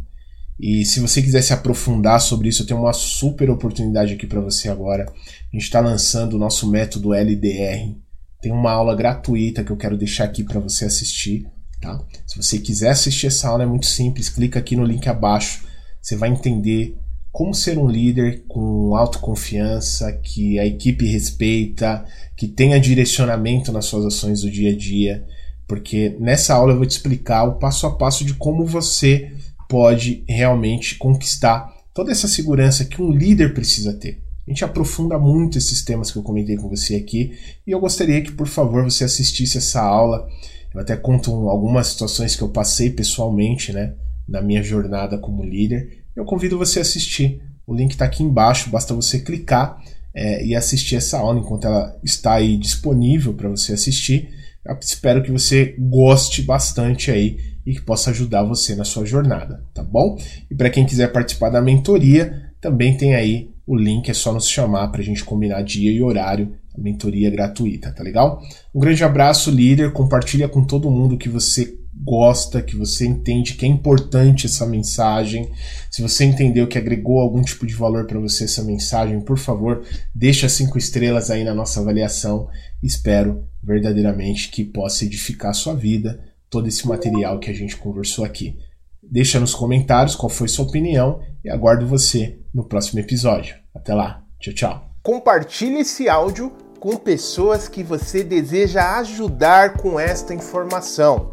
E 0.60 0.86
se 0.86 1.00
você 1.00 1.22
quiser 1.22 1.41
se 1.41 1.52
aprofundar 1.52 2.22
sobre 2.22 2.47
isso, 2.47 2.62
eu 2.62 2.68
tenho 2.68 2.80
uma 2.80 2.93
super 2.93 3.49
oportunidade 3.49 4.14
aqui 4.14 4.26
para 4.26 4.39
você 4.39 4.70
agora. 4.70 5.03
A 5.03 5.55
gente 5.55 5.64
está 5.64 5.80
lançando 5.80 6.36
o 6.36 6.39
nosso 6.39 6.70
método 6.70 7.14
LDR, 7.14 7.95
tem 8.43 8.51
uma 8.51 8.72
aula 8.72 8.95
gratuita 8.95 9.64
que 9.64 9.72
eu 9.72 9.78
quero 9.78 9.97
deixar 9.97 10.26
aqui 10.26 10.43
para 10.43 10.60
você 10.60 10.86
assistir, 10.86 11.47
tá? 11.84 12.01
Se 12.25 12.38
você 12.38 12.57
quiser 12.57 12.89
assistir 12.89 13.27
essa 13.27 13.49
aula 13.49 13.63
é 13.63 13.67
muito 13.67 13.86
simples, 13.86 14.29
clica 14.29 14.59
aqui 14.59 14.75
no 14.75 14.86
link 14.86 15.07
abaixo, 15.07 15.65
você 16.01 16.15
vai 16.15 16.29
entender 16.29 16.97
como 17.31 17.53
ser 17.53 17.77
um 17.77 17.88
líder 17.88 18.43
com 18.47 18.95
autoconfiança, 18.95 20.11
que 20.13 20.57
a 20.59 20.65
equipe 20.65 21.05
respeita, 21.05 22.05
que 22.38 22.47
tenha 22.47 22.79
direcionamento 22.79 23.71
nas 23.71 23.86
suas 23.86 24.05
ações 24.05 24.41
do 24.41 24.51
dia 24.51 24.71
a 24.71 24.77
dia, 24.77 25.25
porque 25.67 26.15
nessa 26.19 26.53
aula 26.53 26.73
eu 26.73 26.77
vou 26.77 26.86
te 26.86 26.91
explicar 26.91 27.43
o 27.43 27.55
passo 27.55 27.88
a 27.88 27.95
passo 27.95 28.23
de 28.23 28.36
como 28.36 28.65
você 28.65 29.31
pode 29.67 30.23
realmente 30.27 30.95
conquistar 30.95 31.73
toda 31.93 32.11
essa 32.11 32.27
segurança 32.27 32.86
que 32.86 33.01
um 33.01 33.11
líder 33.11 33.53
precisa 33.53 33.93
ter. 33.93 34.21
A 34.45 34.51
gente 34.51 34.63
aprofunda 34.63 35.17
muito 35.17 35.57
esses 35.57 35.84
temas 35.84 36.11
que 36.11 36.17
eu 36.17 36.23
comentei 36.23 36.57
com 36.57 36.69
você 36.69 36.95
aqui 36.95 37.31
e 37.65 37.71
eu 37.71 37.79
gostaria 37.79 38.21
que, 38.21 38.31
por 38.31 38.47
favor, 38.47 38.84
você 38.84 39.05
assistisse 39.05 39.57
essa 39.57 39.81
aula. 39.81 40.27
Eu 40.74 40.82
até 40.82 40.95
conto 40.95 41.49
algumas 41.49 41.88
situações 41.88 42.36
que 42.36 42.41
eu 42.41 42.49
passei 42.49 42.89
pessoalmente, 42.89 43.71
né, 43.71 43.93
na 44.28 44.41
minha 44.41 44.63
jornada 44.63 45.17
como 45.17 45.43
líder. 45.43 46.03
Eu 46.15 46.26
convido 46.26 46.57
você 46.57 46.80
a 46.80 46.82
assistir, 46.82 47.41
o 47.65 47.74
link 47.76 47.91
está 47.91 48.05
aqui 48.05 48.24
embaixo, 48.24 48.69
basta 48.69 48.93
você 48.93 49.19
clicar 49.19 49.82
é, 50.13 50.45
e 50.45 50.55
assistir 50.55 50.95
essa 50.95 51.17
aula 51.17 51.39
enquanto 51.39 51.65
ela 51.65 51.97
está 52.03 52.34
aí 52.34 52.57
disponível 52.57 53.34
para 53.34 53.49
você 53.49 53.74
assistir. 53.74 54.30
Eu 54.65 54.78
espero 54.80 55.21
que 55.24 55.32
você 55.32 55.76
goste 55.78 56.41
bastante 56.41 57.11
aí 57.11 57.38
e 57.65 57.74
que 57.74 57.82
possa 57.82 58.11
ajudar 58.11 58.43
você 58.43 58.76
na 58.76 58.84
sua 58.84 59.05
jornada, 59.05 59.65
tá 59.74 59.84
bom? 59.84 60.17
E 60.49 60.55
para 60.55 60.69
quem 60.69 60.86
quiser 60.86 61.11
participar 61.11 61.49
da 61.49 61.61
mentoria, 61.61 62.51
também 62.59 62.95
tem 62.95 63.15
aí 63.15 63.51
o 63.65 63.76
link, 63.76 64.09
é 64.09 64.13
só 64.13 64.34
nos 64.34 64.49
chamar 64.49 64.89
para 64.89 65.01
a 65.01 65.03
gente 65.03 65.24
combinar 65.24 65.61
dia 65.63 65.91
e 65.91 66.01
horário, 66.01 66.53
a 66.76 66.82
mentoria 66.82 67.30
gratuita, 67.30 67.91
tá 67.91 68.03
legal? 68.03 68.41
Um 68.74 68.80
grande 68.80 69.03
abraço, 69.03 69.51
líder, 69.51 69.93
compartilha 69.93 70.49
com 70.49 70.63
todo 70.63 70.89
mundo 70.89 71.17
que 71.17 71.30
você 71.30 71.78
gosta, 71.95 72.61
que 72.61 72.76
você 72.76 73.05
entende 73.05 73.53
que 73.53 73.65
é 73.65 73.69
importante 73.69 74.45
essa 74.45 74.65
mensagem. 74.65 75.51
Se 75.91 76.01
você 76.01 76.26
entendeu 76.26 76.67
que 76.67 76.78
agregou 76.78 77.19
algum 77.19 77.41
tipo 77.41 77.65
de 77.65 77.74
valor 77.74 78.05
para 78.05 78.19
você 78.19 78.45
essa 78.45 78.63
mensagem, 78.63 79.21
por 79.21 79.38
favor, 79.38 79.86
deixa 80.13 80.49
cinco 80.49 80.78
estrelas 80.78 81.30
aí 81.30 81.43
na 81.43 81.53
nossa 81.53 81.80
avaliação. 81.80 82.49
Espero 82.82 83.47
verdadeiramente 83.61 84.49
que 84.49 84.65
possa 84.65 85.05
edificar 85.05 85.51
a 85.51 85.53
sua 85.53 85.76
vida 85.76 86.19
todo 86.49 86.67
esse 86.67 86.88
material 86.88 87.39
que 87.39 87.49
a 87.49 87.53
gente 87.53 87.78
conversou 87.78 88.26
aqui. 88.26 88.57
Deixa 89.01 89.39
nos 89.39 89.53
comentários 89.53 90.15
qual 90.15 90.30
foi 90.30 90.47
sua 90.47 90.65
opinião 90.65 91.21
e 91.43 91.49
aguardo 91.49 91.86
você 91.86 92.39
no 92.53 92.63
próximo 92.63 92.99
episódio. 92.99 93.55
Até 93.74 93.93
lá. 93.93 94.24
Tchau, 94.39 94.53
tchau. 94.53 94.89
Compartilhe 95.01 95.80
esse 95.80 96.07
áudio 96.07 96.51
com 96.84 96.97
pessoas 96.97 97.69
que 97.69 97.81
você 97.81 98.25
deseja 98.25 98.97
ajudar 98.97 99.77
com 99.77 99.97
esta 99.97 100.34
informação. 100.34 101.29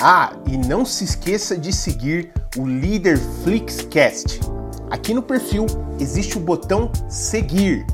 Ah, 0.00 0.34
e 0.46 0.56
não 0.56 0.84
se 0.84 1.02
esqueça 1.02 1.58
de 1.58 1.72
seguir 1.72 2.30
o 2.56 2.64
Líder 2.64 3.18
Flixcast. 3.18 4.38
Aqui 4.88 5.12
no 5.12 5.22
perfil 5.22 5.66
existe 5.98 6.38
o 6.38 6.40
botão 6.40 6.88
seguir. 7.08 7.84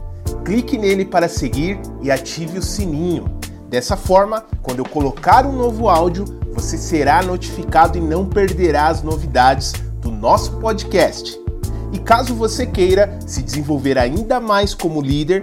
Clique 0.45 0.76
nele 0.76 1.07
para 1.07 1.30
seguir 1.30 1.80
e 2.03 2.11
ative 2.11 2.59
o 2.59 2.62
sininho. 2.62 3.24
Dessa 3.70 3.97
forma, 3.97 4.45
quando 4.61 4.80
eu 4.80 4.84
colocar 4.84 5.47
um 5.47 5.57
novo 5.57 5.88
áudio, 5.88 6.26
você 6.53 6.76
será 6.76 7.22
notificado 7.22 7.97
e 7.97 8.03
não 8.03 8.28
perderá 8.28 8.88
as 8.88 9.03
novidades 9.03 9.72
do 9.99 10.11
nosso 10.11 10.59
podcast. 10.59 11.40
E 11.90 11.99
caso 11.99 12.34
você 12.34 12.66
queira 12.66 13.18
se 13.26 13.43
desenvolver 13.43 13.97
ainda 13.97 14.38
mais 14.38 14.74
como 14.74 15.01
líder, 15.01 15.43